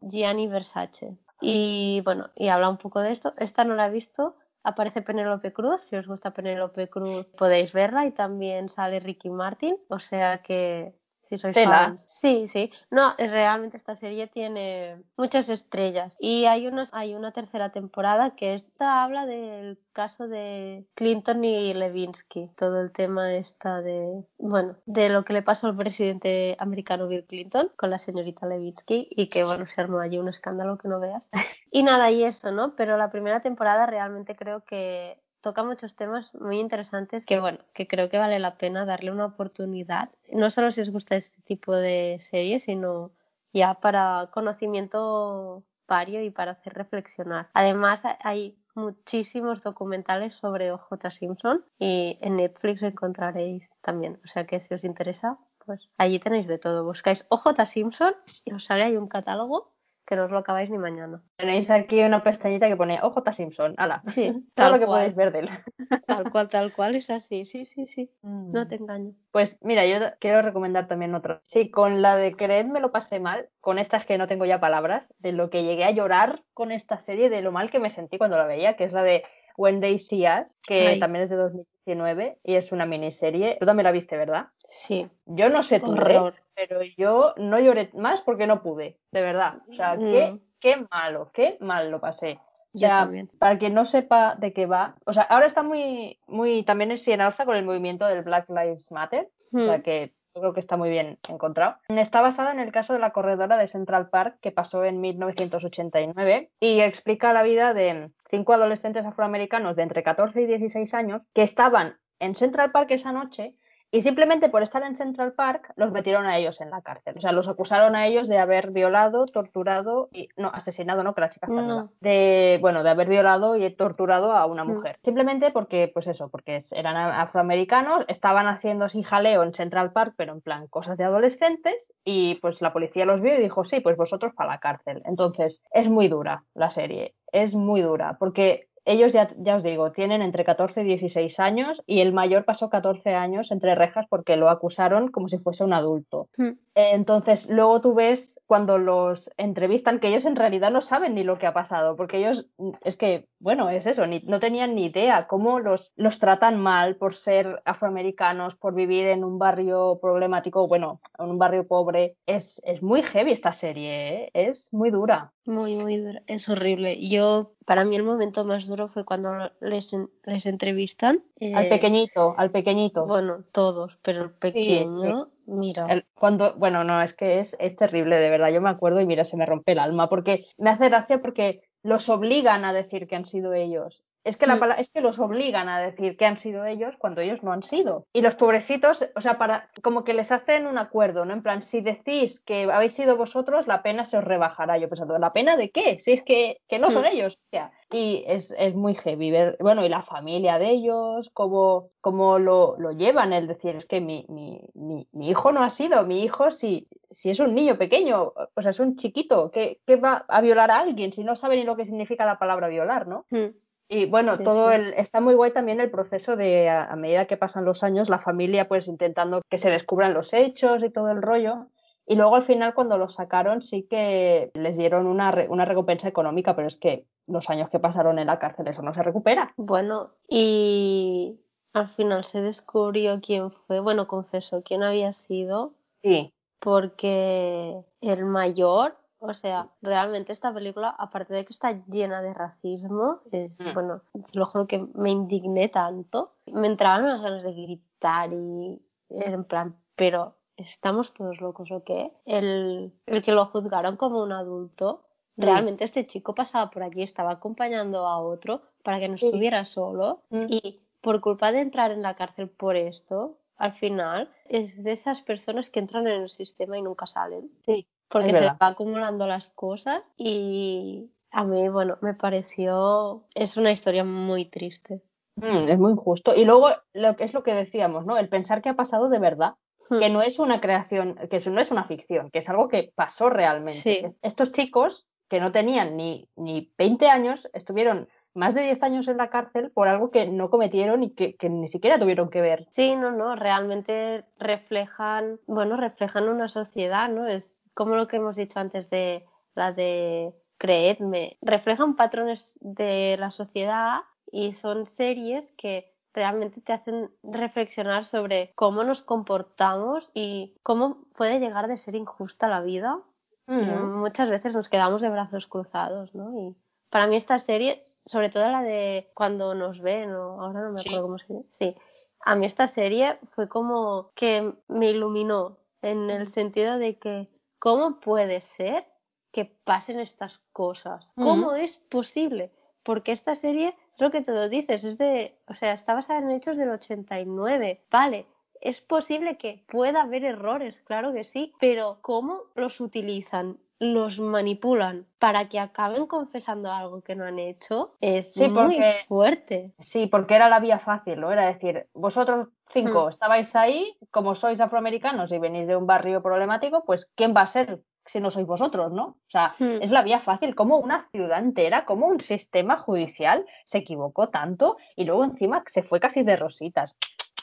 [0.00, 1.16] Gianni Versace.
[1.40, 3.34] Y bueno, y habla un poco de esto.
[3.36, 4.36] Esta no la he visto.
[4.64, 5.82] Aparece Penélope Cruz.
[5.82, 8.06] Si os gusta Penélope Cruz, podéis verla.
[8.06, 9.76] Y también sale Ricky Martin.
[9.88, 10.96] O sea que
[11.32, 12.00] si soy fan.
[12.08, 12.70] Sí, sí.
[12.90, 16.14] No, eh, realmente esta serie tiene muchas estrellas.
[16.20, 21.72] Y hay, unos, hay una tercera temporada que esta habla del caso de Clinton y
[21.72, 22.50] Levinsky.
[22.56, 27.24] Todo el tema está de, bueno, de lo que le pasó al presidente americano Bill
[27.24, 31.00] Clinton con la señorita Levinsky y que, bueno, se armó allí un escándalo que no
[31.00, 31.30] veas.
[31.70, 32.76] y nada, y eso, ¿no?
[32.76, 37.86] Pero la primera temporada realmente creo que toca muchos temas muy interesantes que, bueno, que
[37.86, 40.10] creo que vale la pena darle una oportunidad.
[40.32, 43.12] No solo si os gusta este tipo de series, sino
[43.52, 47.50] ya para conocimiento vario y para hacer reflexionar.
[47.52, 54.18] Además, hay muchísimos documentales sobre OJ Simpson y en Netflix encontraréis también.
[54.24, 56.84] O sea que si os interesa, pues allí tenéis de todo.
[56.84, 59.74] Buscáis OJ Simpson y os sale ahí un catálogo
[60.06, 61.22] que no os lo acabáis ni mañana.
[61.36, 64.02] Tenéis aquí una pestañita que pone OJ Simpson, ala.
[64.06, 65.50] Sí, todo lo que podéis ver de él.
[66.06, 68.10] Tal cual, tal cual, es así, sí, sí, sí.
[68.22, 68.68] No mm.
[68.68, 69.12] te engaño.
[69.30, 71.40] Pues mira, yo quiero recomendar también otro.
[71.44, 74.60] Sí, con la de Creed me lo pasé mal, con estas que no tengo ya
[74.60, 77.90] palabras, de lo que llegué a llorar con esta serie, de lo mal que me
[77.90, 79.24] sentí cuando la veía, que es la de
[79.56, 83.56] When They See Us, que también es de 2019 y es una miniserie.
[83.60, 84.46] Tú también la viste, ¿verdad?
[84.68, 85.08] Sí.
[85.26, 86.32] Yo no sé tú, ¿eh?
[86.54, 89.58] Pero yo no lloré más porque no pude, de verdad.
[89.70, 90.40] O sea, qué, mm.
[90.60, 92.38] qué malo, qué mal lo pasé.
[92.74, 96.90] Ya, para quien no sepa de qué va, o sea, ahora está muy, muy, también
[96.90, 99.82] es en alza con el movimiento del Black Lives Matter, o sea mm.
[99.82, 101.76] que yo creo que está muy bien encontrado.
[101.88, 106.50] Está basada en el caso de la corredora de Central Park que pasó en 1989
[106.60, 111.42] y explica la vida de cinco adolescentes afroamericanos de entre 14 y 16 años que
[111.42, 113.56] estaban en Central Park esa noche
[113.94, 117.14] y simplemente por estar en Central Park los metieron a ellos en la cárcel.
[117.18, 121.20] O sea, los acusaron a ellos de haber violado, torturado y no asesinado, no, que
[121.20, 124.68] la chica está De bueno, de haber violado y torturado a una mm.
[124.68, 124.98] mujer.
[125.04, 130.32] Simplemente porque pues eso, porque eran afroamericanos, estaban haciendo así jaleo en Central Park, pero
[130.32, 133.98] en plan cosas de adolescentes y pues la policía los vio y dijo, "Sí, pues
[133.98, 139.12] vosotros para la cárcel." Entonces, es muy dura la serie, es muy dura porque ellos
[139.12, 143.14] ya, ya os digo, tienen entre 14 y 16 años y el mayor pasó 14
[143.14, 146.28] años entre rejas porque lo acusaron como si fuese un adulto.
[146.36, 146.52] Hmm.
[146.74, 151.38] Entonces, luego tú ves cuando los entrevistan que ellos en realidad no saben ni lo
[151.38, 152.46] que ha pasado, porque ellos,
[152.82, 156.96] es que, bueno, es eso, ni, no tenían ni idea cómo los, los tratan mal
[156.96, 162.16] por ser afroamericanos, por vivir en un barrio problemático, bueno, en un barrio pobre.
[162.26, 164.30] Es, es muy heavy esta serie, ¿eh?
[164.34, 165.32] es muy dura.
[165.44, 167.06] Muy, muy dura, es horrible.
[167.06, 171.22] Yo, para mí el momento más duro fue cuando les, les entrevistan.
[171.40, 173.06] al eh, pequeñito, al pequeñito.
[173.06, 175.28] Bueno, todos, pero el pequeño...
[175.46, 176.04] Mira.
[176.14, 178.50] cuando, bueno, no, es que es, es terrible, de verdad.
[178.50, 181.62] Yo me acuerdo y mira, se me rompe el alma, porque me hace gracia porque
[181.82, 184.04] los obligan a decir que han sido ellos.
[184.24, 184.72] Es que, la Mm.
[184.78, 188.06] es que los obligan a decir que han sido ellos cuando ellos no han sido.
[188.12, 191.32] Y los pobrecitos, o sea, para, como que les hacen un acuerdo, ¿no?
[191.32, 194.78] En plan, si decís que habéis sido vosotros, la pena se os rebajará.
[194.78, 195.98] Yo pensando, ¿la pena de qué?
[196.00, 197.06] Si es que, que no son Mm.
[197.06, 197.34] ellos.
[197.34, 201.90] O sea, y es, es muy heavy ver, bueno, y la familia de ellos, cómo,
[202.00, 205.68] cómo lo, lo llevan, el decir, es que mi, mi, mi, mi hijo no ha
[205.68, 209.80] sido, mi hijo si, si es un niño pequeño, o sea, es un chiquito, ¿qué,
[209.86, 212.68] qué va a violar a alguien si no sabe ni lo que significa la palabra
[212.68, 213.26] violar, ¿no?
[213.30, 213.48] Mm.
[213.94, 214.76] Y bueno, Sí, todo sí.
[214.76, 218.08] el, está muy guay también el proceso de, a, a medida que pasan los años,
[218.08, 221.66] la familia pues intentando que se descubran los hechos y todo el rollo.
[222.06, 226.08] Y luego al final cuando los sacaron sí que les dieron una, re- una recompensa
[226.08, 229.52] económica, pero es que los años que pasaron en la cárcel eso no se recupera.
[229.56, 231.38] Bueno, y
[231.74, 238.96] al final se descubrió quién fue, bueno, confesó quién había sido, Sí, porque el mayor,
[239.22, 243.72] o sea, realmente esta película, aparte de que está llena de racismo, es, Mm.
[243.74, 248.80] bueno, te lo juro que me indigné tanto, me entraban unas ganas de gritar y
[249.10, 252.12] en plan, pero ¿estamos todos locos o qué?
[252.24, 255.04] El, el que lo juzgaron como un adulto,
[255.36, 255.42] Mm.
[255.44, 259.26] realmente este chico pasaba por allí, estaba acompañando a otro para que no Sí.
[259.26, 260.46] estuviera solo Mm.
[260.48, 265.22] y por culpa de entrar en la cárcel por esto, al final es de esas
[265.22, 267.50] personas que entran en el sistema y nunca salen.
[267.64, 273.72] sí, Porque se va acumulando las cosas y a mí, bueno, me pareció, es una
[273.72, 275.02] historia muy triste.
[275.36, 276.34] Mm, es muy injusto.
[276.34, 278.18] Y luego lo que es lo que decíamos, ¿no?
[278.18, 279.54] El pensar que ha pasado de verdad,
[279.88, 280.12] que Hmm.
[280.12, 283.72] no es una creación, que no es una ficción, que es algo que pasó realmente.
[283.72, 284.00] Sí.
[284.02, 289.08] Que Estos chicos que no tenían ni, ni 20 años estuvieron más de 10 años
[289.08, 292.42] en la cárcel por algo que no cometieron y que, que ni siquiera tuvieron que
[292.42, 292.66] ver.
[292.70, 297.26] Sí, no, no, realmente reflejan, bueno, reflejan una sociedad, ¿no?
[297.26, 303.30] Es como lo que hemos dicho antes de la de Creedme, reflejan patrones de la
[303.30, 311.04] sociedad y son series que realmente te hacen reflexionar sobre cómo nos comportamos y cómo
[311.16, 313.02] puede llegar de ser injusta la vida
[313.46, 316.32] muchas veces nos quedamos de brazos cruzados, ¿no?
[316.38, 316.56] Y
[316.90, 320.80] para mí esta serie, sobre todo la de cuando nos ven, o ahora no me
[320.80, 320.88] Sí.
[320.88, 321.76] acuerdo cómo se llama, sí,
[322.24, 327.28] a mí esta serie fue como que me iluminó en el sentido de que
[327.62, 328.84] cómo puede ser
[329.30, 332.50] que pasen estas cosas, cómo es posible,
[332.82, 336.18] porque esta serie es lo que te lo dices, es de, o sea, está basada
[336.18, 338.26] en hechos del 89, vale,
[338.60, 343.60] es posible que pueda haber errores, claro que sí, pero ¿cómo los utilizan?
[343.84, 347.96] Los manipulan para que acaben confesando algo que no han hecho.
[348.00, 349.72] Es Sí, muy porque- fuerte.
[349.80, 351.32] Sí, porque era la vía fácil, ¿no?
[351.32, 353.08] Era decir, vosotros cinco Hmm.
[353.08, 357.48] estabais ahí, como sois afroamericanos y venís de un barrio problemático, pues ¿quién va a
[357.48, 359.04] ser si no sois vosotros, no?
[359.04, 359.82] O sea, Hmm.
[359.82, 364.76] es la vía fácil, como una ciudad entera, como un sistema judicial se equivocó tanto
[364.94, 366.94] y luego encima se fue casi de rositas.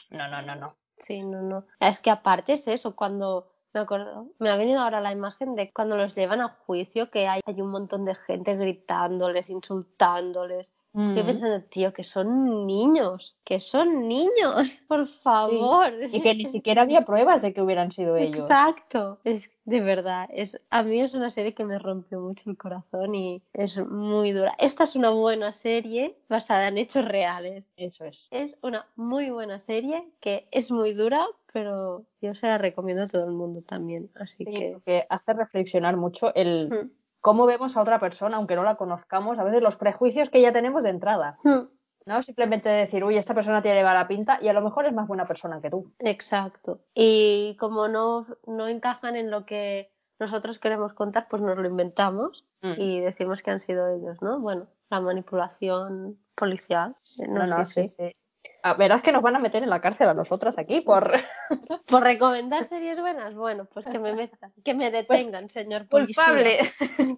[0.08, 0.74] No, no, no, no.
[0.96, 1.66] Sí, no, no.
[1.80, 5.70] Es que aparte es eso, cuando me acuerdo, me ha venido ahora la imagen de
[5.72, 10.72] cuando los llevan a juicio, que hay, hay un montón de gente gritándoles, insultándoles.
[10.92, 11.26] Yo Mm.
[11.26, 14.28] pensando, tío, que son niños, que son niños,
[14.88, 15.22] por Sí.
[15.22, 15.92] favor.
[16.10, 18.38] Y que ni siquiera había pruebas de que hubieran sido ellos.
[18.40, 22.56] Exacto, es de verdad, es a mí es una serie que me rompió mucho el
[22.56, 24.52] corazón y es muy dura.
[24.58, 27.68] Esta es una buena serie basada en hechos reales.
[27.76, 28.26] Eso es.
[28.32, 33.06] Es una muy buena serie que es muy dura, pero yo se la recomiendo a
[33.08, 36.90] todo el mundo también, así Sí, que porque hace reflexionar mucho el Hmm.
[37.20, 40.52] cómo vemos a otra persona, aunque no la conozcamos, a veces los prejuicios que ya
[40.52, 41.38] tenemos de entrada.
[41.44, 41.68] Hmm.
[42.06, 45.06] No simplemente decir, uy, esta persona tiene mala pinta y a lo mejor es más
[45.06, 45.92] buena persona que tú.
[45.98, 46.80] Exacto.
[46.94, 52.46] Y como no, no encajan en lo que nosotros queremos contar, pues nos lo inventamos
[52.62, 52.74] Mm.
[52.78, 54.38] y decimos que han sido ellos, ¿no?
[54.40, 56.94] Bueno, la manipulación policial.
[57.22, 57.90] eh, No, no, sí.
[58.62, 61.12] Ah, verás que nos van a meter en la cárcel a nosotras aquí por
[61.86, 66.24] Por recomendar series buenas, bueno, pues que me metan, que me detengan, señor policía.
[66.24, 66.58] culpable.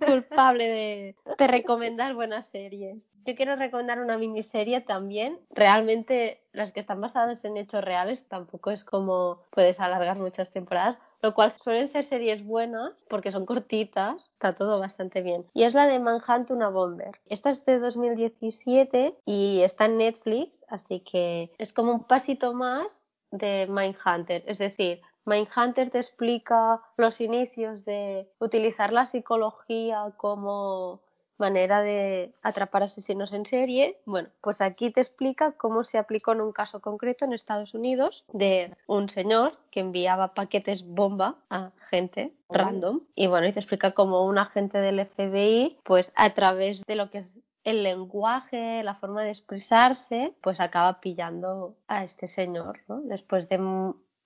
[0.07, 3.11] culpable de, de recomendar buenas series.
[3.27, 5.39] Yo quiero recomendar una miniserie también.
[5.51, 10.99] Realmente las que están basadas en hechos reales tampoco es como puedes alargar muchas temporadas,
[11.23, 15.47] lo cual suelen ser series buenas porque son cortitas, está todo bastante bien.
[15.55, 17.13] Y es la de Manhunt una Bomber.
[17.27, 23.05] Esta es de 2017 y está en Netflix, así que es como un pasito más
[23.31, 31.01] de Mindhunter, es decir, Mindhunter te explica los inicios de utilizar la psicología como
[31.43, 33.99] manera de atrapar asesinos en serie.
[34.07, 38.25] Bueno, pues aquí te explica cómo se aplicó en un caso concreto en Estados Unidos
[38.33, 42.55] de un señor que enviaba paquetes bomba a gente Oh.
[42.55, 46.97] random y bueno, y te explica cómo un agente del FBI, pues a través de
[46.97, 52.81] lo que es el lenguaje, la forma de expresarse, pues acaba pillando a este señor,
[52.89, 53.01] ¿no?
[53.03, 53.59] Después de,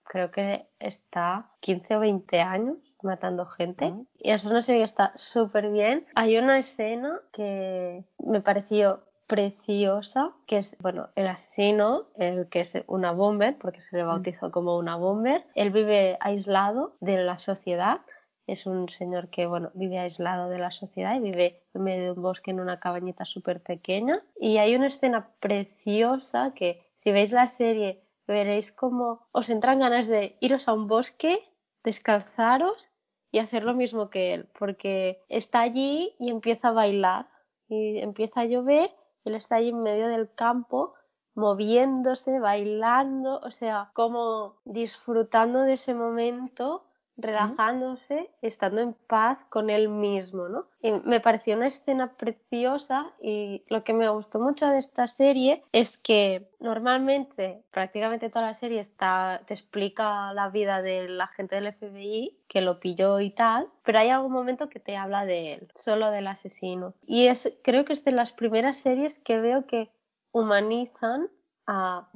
[0.05, 3.95] creo que está 15 o 20 años matando gente.
[4.19, 6.07] Y es una serie que está súper bien.
[6.15, 12.75] Hay una escena que me pareció preciosa, que es, bueno, el asesino, el que es
[12.87, 18.03] una bomber, porque se le bautizó como una bomber, él vive aislado de la sociedad,
[18.47, 22.11] es un señor que, bueno, vive aislado de la sociedad y vive en medio de
[22.13, 24.23] un bosque en una cabañita súper pequeña.
[24.41, 30.07] Y hay una escena preciosa que, si veis la serie, veréis como os entran ganas
[30.07, 31.41] de iros a un bosque,
[31.83, 32.91] descalzaros
[33.37, 37.29] y hacer lo mismo que él, porque está allí y empieza a bailar
[37.69, 38.91] y empieza a llover
[39.27, 40.95] él está ahí en medio del campo
[41.35, 46.86] moviéndose, bailando, o sea, como disfrutando de ese momento
[47.17, 50.67] relajándose, estando en paz con él mismo, ¿no?
[50.83, 55.65] Y me pareció una escena preciosa y lo que me gustó mucho de esta serie
[55.73, 61.73] es que normalmente, prácticamente toda la serie está, te explica la vida del agente del
[61.73, 65.69] FBI que lo pilló y tal, pero hay algún momento que te habla de él,
[65.75, 66.95] solo del asesino.
[67.07, 69.91] Y es, creo que es de las primeras series que veo que
[70.33, 71.31] humanizan
[71.67, 72.09] a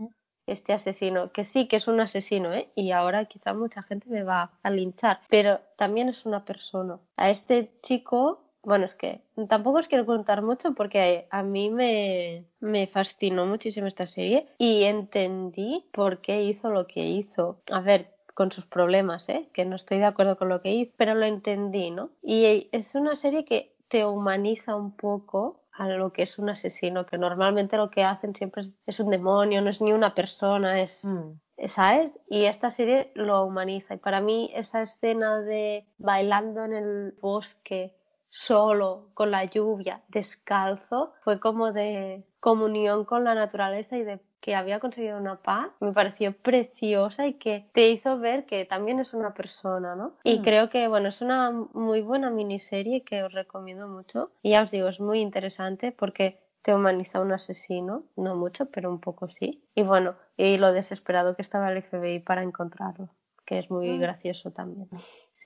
[0.52, 2.68] este asesino, que sí que es un asesino, ¿eh?
[2.74, 6.98] y ahora quizá mucha gente me va a linchar, pero también es una persona.
[7.16, 12.44] A este chico, bueno, es que tampoco os quiero contar mucho porque a mí me,
[12.60, 17.60] me fascinó muchísimo esta serie y entendí por qué hizo lo que hizo.
[17.70, 19.48] A ver, con sus problemas, ¿eh?
[19.52, 22.10] que no estoy de acuerdo con lo que hizo, pero lo entendí, ¿no?
[22.22, 27.06] Y es una serie que te humaniza un poco a lo que es un asesino,
[27.06, 31.06] que normalmente lo que hacen siempre es, un demonio, no es ni una persona, es,
[31.06, 31.68] mm.
[31.68, 32.12] ¿sabes?
[32.28, 33.94] Y esta serie lo humaniza.
[33.94, 37.96] Y para mí esa escena de bailando en el bosque
[38.28, 44.54] solo, con la lluvia, descalzo, fue como de comunión con la naturaleza y de que
[44.54, 49.14] había conseguido una paz, me pareció preciosa y que te hizo ver que también es
[49.14, 50.14] una persona, ¿no?
[50.24, 50.42] Y mm.
[50.42, 54.32] creo que, bueno, es una muy buena miniserie que os recomiendo mucho.
[54.42, 58.66] Y ya os digo, es muy interesante porque te humaniza a un asesino, no mucho,
[58.66, 59.62] pero un poco sí.
[59.74, 63.10] Y bueno, y lo desesperado que estaba el FBI para encontrarlo,
[63.44, 64.00] que es muy mm.
[64.00, 64.88] gracioso también.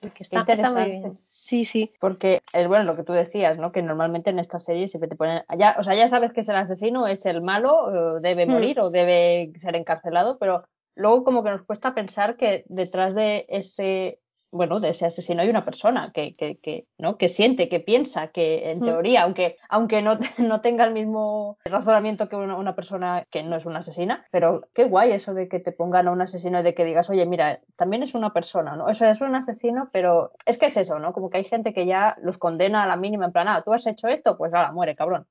[0.01, 1.19] Sí, que está, muy bien.
[1.27, 1.93] Sí, sí.
[2.01, 3.71] Porque es bueno lo que tú decías, ¿no?
[3.71, 6.49] Que normalmente en estas series siempre te ponen, ya, o sea, ya sabes que es
[6.49, 8.51] el asesino, es el malo, debe hmm.
[8.51, 10.65] morir o debe ser encarcelado, pero
[10.95, 14.19] luego como que nos cuesta pensar que detrás de ese
[14.55, 17.17] bueno, de ese asesino hay una persona que, que, que, ¿no?
[17.17, 18.85] que siente, que piensa, que en mm.
[18.85, 23.65] teoría, aunque, aunque no, no, tenga el mismo razonamiento que una, persona que no es
[23.65, 26.73] una asesina, pero qué guay eso de que te pongan a un asesino y de
[26.73, 28.89] que digas, oye, mira, también es una persona, ¿no?
[28.89, 31.13] Eso es un asesino, pero es que es eso, ¿no?
[31.13, 33.73] Como que hay gente que ya los condena a la mínima en plan, ah, tú
[33.73, 35.27] has hecho esto, pues ahora muere, cabrón.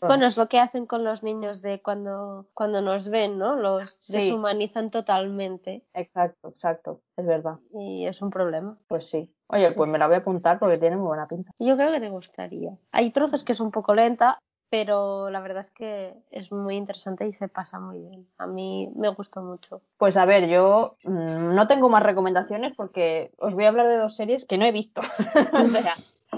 [0.00, 3.56] Bueno, es lo que hacen con los niños de cuando, cuando nos ven, ¿no?
[3.56, 5.84] Los deshumanizan totalmente.
[5.94, 7.58] Exacto, exacto, es verdad.
[7.72, 8.78] Y es un problema.
[8.88, 9.32] Pues sí.
[9.48, 11.50] Oye, pues me la voy a apuntar porque tiene muy buena pinta.
[11.58, 12.76] Yo creo que te gustaría.
[12.92, 14.38] Hay trozos que es un poco lenta,
[14.70, 18.28] pero la verdad es que es muy interesante y se pasa muy bien.
[18.38, 19.82] A mí me gustó mucho.
[19.98, 23.96] Pues a ver, yo mm, no tengo más recomendaciones porque os voy a hablar de
[23.96, 25.00] dos series que no he visto.
[25.52, 25.94] o sea,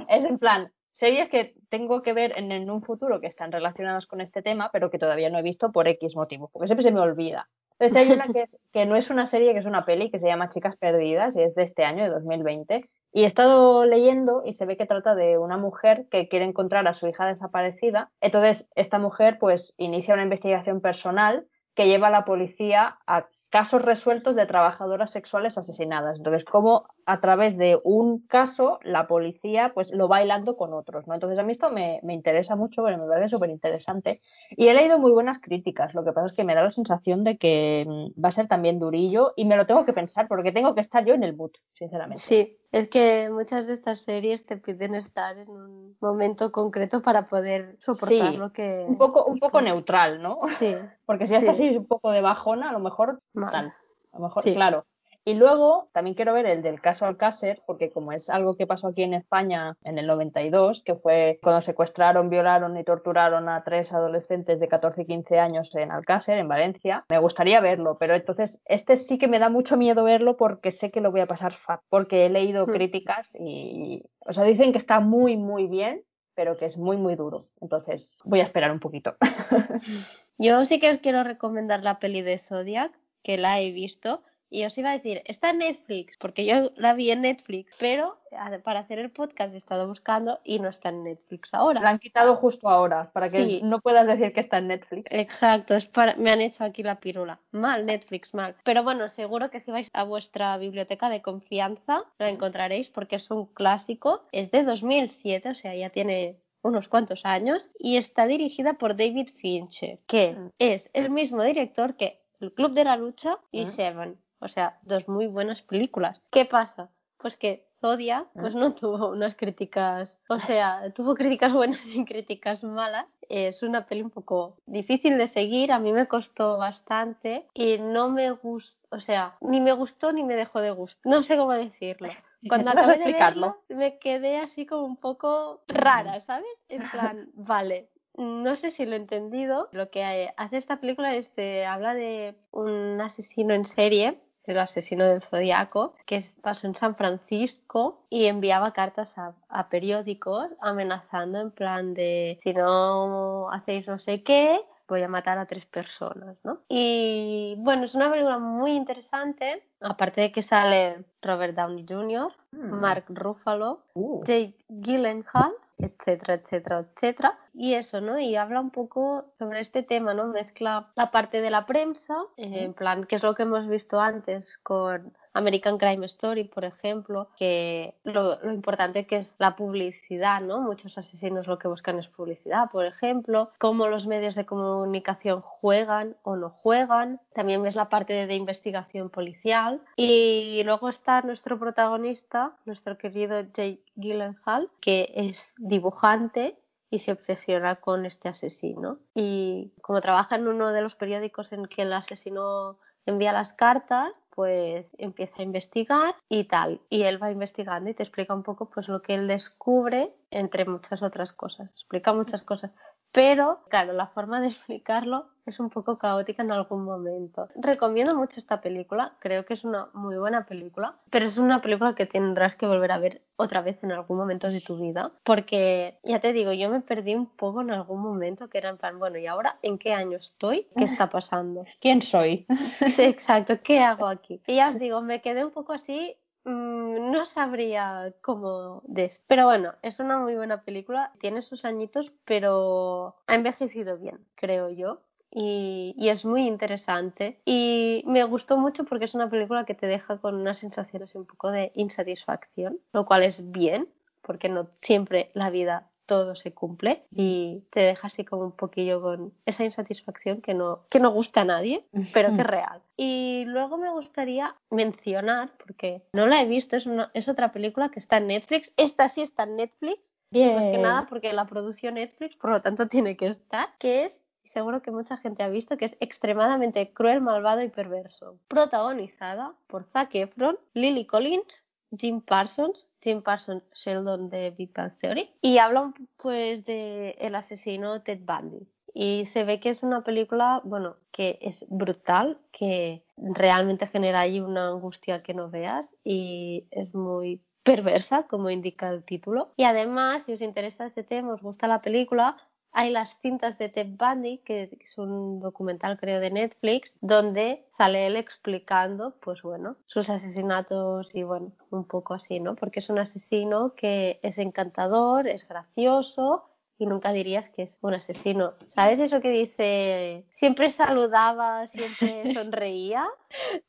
[0.09, 0.73] es en plan,
[1.03, 4.89] series que tengo que ver en, un futuro que están relacionadas con este tema, pero
[4.89, 7.49] que todavía no he visto por X motivos, porque siempre se me olvida.
[7.73, 10.29] Entonces hay una que, que no es una serie, que es una peli, que se
[10.29, 12.89] llama Chicas Perdidas, y es de este año, de 2020.
[13.15, 16.87] Y he estado leyendo y se ve que trata de una mujer que quiere encontrar
[16.87, 18.13] a su hija desaparecida.
[18.21, 23.83] Entonces, esta mujer pues inicia una investigación personal que lleva a la policía a casos
[23.83, 26.17] resueltos de trabajadoras sexuales asesinadas.
[26.17, 31.07] Entonces, cómo a través de un caso la policía pues lo va bailando con otros,
[31.07, 31.13] ¿no?
[31.13, 34.23] Entonces a mí esto me, interesa mucho, pero me parece súper interesante.
[34.57, 37.25] Y he leído muy buenas críticas, lo que pasa es que me da la sensación
[37.25, 40.53] de que mm, va a ser también durillo y me lo tengo que pensar porque
[40.53, 42.23] tengo que estar yo en el boot, sinceramente.
[42.23, 47.27] Sí, es que muchas de estas series te piden estar en un momento concreto para
[47.27, 48.87] poder soportar lo que...
[48.89, 50.39] Un poco, un poco neutral, ¿no?
[50.59, 50.75] Sí.
[51.07, 53.21] Porque si estás así un poco de bajona, a lo mejor...
[53.35, 53.75] Tal.
[54.13, 54.87] A lo mejor, claro.
[55.25, 58.89] Y luego también quiero ver el del caso Alcácer, porque como es algo que pasó
[58.89, 63.93] aquí en España en el 92, que fue cuando secuestraron, violaron y torturaron a tres
[63.93, 68.61] adolescentes de 14 y 15 años en Alcácer, en Valencia, me gustaría verlo, pero entonces
[68.65, 71.55] este sí que me da mucho miedo verlo porque sé que lo voy a pasar
[71.55, 72.73] fat, porque he leído hmm.
[72.73, 76.03] críticas y, o sea, dicen que está muy, muy bien,
[76.35, 77.47] pero que es muy, muy duro.
[77.61, 79.17] Entonces voy a esperar un poquito.
[80.39, 82.93] Yo sí que os quiero recomendar la peli de Zodiac,
[83.23, 86.93] que la he visto Y os iba a decir, está en Netflix, porque yo la
[86.93, 88.19] vi en Netflix, pero
[88.65, 91.81] para hacer el podcast he estado buscando y no está en Netflix ahora.
[91.81, 95.11] La han quitado justo ahora, para que no puedas decir que está en Netflix.
[95.11, 97.41] Exacto, es para, me han hecho aquí la pirula.
[97.51, 98.55] Mal, Netflix, mal.
[98.63, 103.31] Pero bueno, seguro que si vais a vuestra biblioteca de confianza la encontraréis porque es
[103.31, 104.27] un clásico.
[104.33, 109.29] Es de 2007, o sea, ya tiene unos cuantos años y está dirigida por David
[109.35, 110.51] Fincher, que mm.
[110.59, 113.69] es el mismo director que El Club de la Lucha y mm.
[113.69, 114.22] Seven.
[114.43, 116.21] O sea, dos muy buenas películas.
[116.31, 116.91] ¿Qué pasa?
[117.17, 118.59] Pues que Zodia pues mm.
[118.59, 123.07] no tuvo unas críticas, o sea, tuvo críticas buenas y críticas malas.
[123.29, 128.09] Es una peli un poco difícil de seguir, a mí me costó bastante y no
[128.09, 131.11] me gustó, o sea, ni me gustó ni me dejó de gustar.
[131.11, 132.09] No sé cómo decirlo.
[132.49, 136.59] Cuando acabé de verlo, me quedé así como un poco rara, ¿sabes?
[136.69, 139.69] En plan, vale, no sé si lo he entendido.
[139.73, 145.07] Lo que hace esta película es que habla de un asesino en serie, el asesino
[145.07, 151.51] del zodiaco, que pasó en San Francisco y enviaba cartas a, a, periódicos amenazando en
[151.51, 156.61] plan de si no hacéis no sé qué, voy a matar a tres personas, ¿no?
[156.69, 162.81] Y bueno, es una película muy interesante, aparte de que sale Robert Downey Jr., hmm.
[162.81, 164.23] Mark Ruffalo, uh.
[164.25, 165.53] Jake Gyllenhaal,
[165.83, 167.39] etcétera, etcétera, etcétera.
[167.55, 168.19] Y eso, ¿no?
[168.19, 170.27] Y habla un poco sobre este tema, ¿no?
[170.29, 174.59] Mezcla la parte de la prensa, en plan, que es lo que hemos visto antes
[174.63, 180.61] con American Crime Story, por ejemplo, que lo, importante que es la publicidad, ¿no?
[180.61, 186.17] Muchos asesinos lo que buscan es publicidad, por ejemplo, cómo los medios de comunicación juegan
[186.23, 187.21] o no juegan.
[187.35, 189.81] También ves la parte de, investigación policial.
[189.97, 196.57] Y luego está nuestro protagonista, nuestro querido Jake Gyllenhaal, que es dibujante
[196.91, 198.99] y se obsesiona con este asesino.
[199.15, 204.22] Y como trabaja en uno de los periódicos en que el asesino envía las cartas,
[204.35, 206.81] pues empieza a investigar y tal.
[206.89, 210.65] Y él va investigando y te explica un poco pues lo que él descubre, entre
[210.65, 211.71] muchas otras cosas.
[211.71, 212.73] Explica muchas cosas.
[213.13, 217.49] Pero, claro, la forma de explicarlo es un poco caótica en algún momento.
[217.57, 221.95] Recomiendo mucho esta película, creo que es una muy buena película, pero es una película
[221.95, 225.99] que tendrás que volver a ver otra vez en algún momento de tu vida, porque
[226.05, 228.99] ya te digo, yo me perdí un poco en algún momento que era en plan,
[228.99, 230.69] bueno, ¿y ahora en qué año estoy?
[230.77, 231.65] ¿Qué está pasando?
[231.81, 232.47] ¿Quién soy?
[232.89, 234.41] Sí, exacto, ¿qué hago aquí?
[234.47, 239.25] Y ya os digo, me quedé un poco así mm, no sabría cómo de esto.
[239.27, 244.71] Pero bueno, es una muy buena película, tiene sus añitos, pero ha envejecido bien, creo
[244.71, 245.01] yo
[245.35, 247.41] y, es muy interesante.
[247.45, 251.27] Y me gustó mucho porque es una película que te deja con unas sensaciones un
[251.27, 253.89] poco de insatisfacción, lo cual es bien,
[254.21, 259.01] porque no siempre la vida todo se cumple y te deja así como un poquillo
[259.01, 261.81] con esa insatisfacción que no, que no gusta a nadie,
[262.13, 262.83] pero que es real.
[262.97, 267.91] Y luego me gustaría mencionar, porque no la he visto, es, una, es otra película
[267.91, 270.01] que está en Netflix, esta sí está en Netflix,
[270.33, 274.22] más que nada porque la produció Netflix, por lo tanto tiene que estar, que es
[274.45, 278.39] y seguro que mucha gente ha visto que es extremadamente cruel, malvado y perverso.
[278.49, 281.65] Protagonizada por Zac Efron, Lily Collins,
[281.97, 288.03] Jim Parsons, Jim Parsons Sheldon de Big Bang Theory, y hablan pues de el asesino
[288.03, 288.67] Ted Bundy.
[288.95, 294.41] Y se ve que es una película, bueno, que es brutal, que realmente genera ahí
[294.41, 299.53] una angustia que no veas y es muy perversa, como indica el título.
[299.57, 302.37] Y además, si os interesa este tema, os gusta la película,
[302.73, 308.07] hay las cintas de Ted Bundy, que es un documental creo de Netflix, donde sale
[308.07, 312.55] él explicando, pues bueno, sus asesinatos y bueno, un poco así, ¿no?
[312.57, 316.45] Porque es un asesino que es encantador, es gracioso
[316.79, 318.55] y nunca dirías que es un asesino.
[318.75, 320.25] ¿Sabes eso que dice?
[320.35, 323.07] Siempre saludaba, siempre sonreía,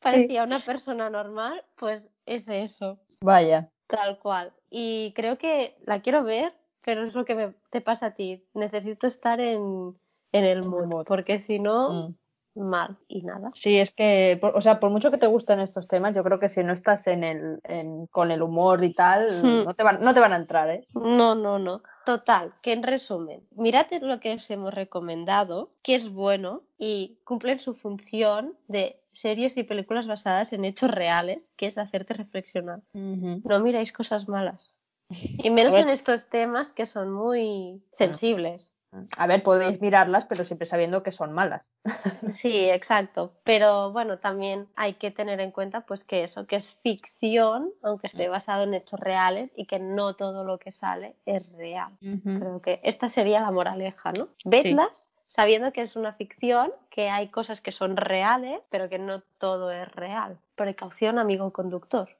[0.00, 2.98] parecía una persona normal, pues es eso.
[3.20, 3.70] Vaya.
[3.86, 4.52] Tal cual.
[4.70, 6.54] Y creo que la quiero ver
[6.84, 8.44] pero es lo que me, te pasa a ti.
[8.54, 9.96] Necesito estar en,
[10.32, 12.14] el mood, porque si no,
[12.54, 12.60] mm.
[12.60, 13.50] mal y nada.
[13.54, 16.48] Sí, es que, o sea, por mucho que te gusten estos temas, yo creo que
[16.48, 19.64] si no estás en el, en, con el humor y tal, hmm.
[19.64, 20.86] no, te van, no te van a entrar, ¿eh?
[20.94, 21.82] No, no, no.
[22.04, 27.58] Total, que en resumen, mirad lo que os hemos recomendado, que es bueno y cumplen
[27.58, 32.82] su función de series y películas basadas en hechos reales, que es hacerte reflexionar.
[32.92, 34.74] No miráis cosas malas.
[35.08, 38.74] Y menos en estos temas que son muy sensibles.
[39.16, 41.68] A ver, podéis mirarlas, pero siempre sabiendo que son malas.
[42.32, 43.32] Sí, exacto.
[43.44, 48.06] Pero bueno, también hay que tener en cuenta pues que eso, que es ficción, aunque
[48.06, 51.92] esté basado en hechos reales y que no todo lo que sale es real.
[52.00, 54.28] Creo que esta sería la moraleja, ¿no?
[54.44, 59.20] Vedlas, sabiendo que es una ficción, que hay cosas que son reales, pero que no
[59.38, 60.38] todo es real.
[60.54, 62.16] Precaución, amigo conductor.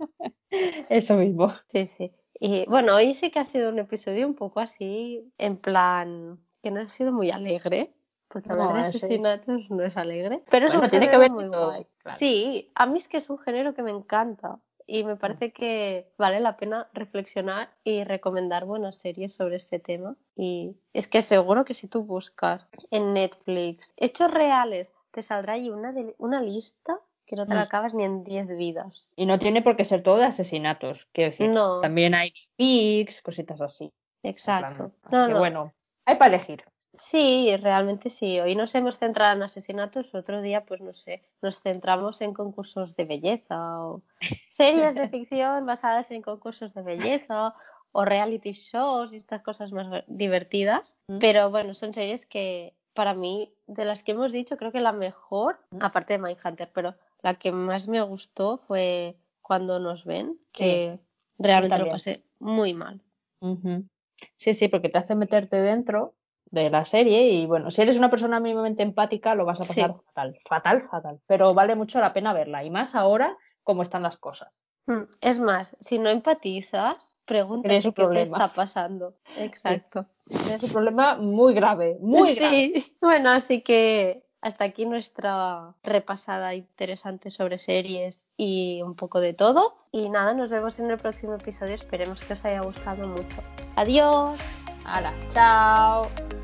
[0.88, 1.52] Eso mismo.
[1.72, 2.12] Sí, sí.
[2.38, 6.70] Y bueno, hoy sí que ha sido un episodio un poco así, en plan, que
[6.70, 7.94] no ha sido muy alegre.
[8.28, 10.42] Porque hablar No, de eso es- asesinatos no es alegre.
[10.50, 11.86] Pero es Bueno, un tiene que de muy todo, guay.
[11.98, 12.18] claro.
[12.18, 14.60] Sí, a mí es que es un género que me encanta.
[14.86, 20.16] Y me parece que vale la pena reflexionar y recomendar buenas series sobre este tema.
[20.34, 25.70] Y es que seguro que si tú buscas en Netflix hechos reales, te saldrá ahí
[25.70, 26.98] una, de- una lista
[27.30, 27.62] que no te la Mm.
[27.62, 29.08] acabas ni en 10 vidas.
[29.14, 31.06] Y no tiene por qué ser todo de asesinatos.
[31.12, 31.80] Quiero decir, No.
[31.80, 33.92] también hay pics, cositas así.
[34.24, 34.90] Exacto.
[35.04, 35.38] Así No, que no.
[35.38, 35.70] bueno,
[36.04, 36.64] hay para elegir.
[36.94, 38.40] Sí, realmente sí.
[38.40, 42.96] Hoy nos hemos centrado en asesinatos, otro día, pues no sé, nos centramos en concursos
[42.96, 44.02] de belleza o
[44.50, 47.54] series de ficción basadas en concursos de belleza
[47.92, 50.96] o reality shows y estas cosas más divertidas.
[51.06, 51.18] Mm.
[51.18, 54.92] Pero bueno, son series que para mí, de las que hemos dicho, creo que la
[54.92, 61.00] mejor, aparte de Mindhunter, pero la que más me gustó fue Cuando nos ven, que
[61.38, 63.02] realmente lo pasé muy mal.
[64.36, 66.14] Sí, sí, porque te hace meterte dentro
[66.50, 69.92] de la serie y bueno, si eres una persona mínimamente empática lo vas a pasar
[69.92, 70.00] Sí.
[70.06, 71.20] fatal, fatal, fatal.
[71.26, 74.62] Pero vale mucho la pena verla y más ahora como están las cosas.
[74.86, 79.16] Mm, Es más, si no empatizas, pregúntate qué te está pasando.
[79.36, 80.06] Exacto.
[80.28, 82.72] Es un problema muy grave, muy grave.
[82.74, 89.34] Sí, bueno, así que hasta aquí nuestra repasada interesante sobre series y un poco de
[89.34, 89.76] todo.
[89.92, 91.74] Y nada, nos vemos en el próximo episodio.
[91.74, 93.42] Esperemos que os haya gustado mucho.
[93.76, 94.38] Adiós.
[94.84, 96.39] Hala, chao.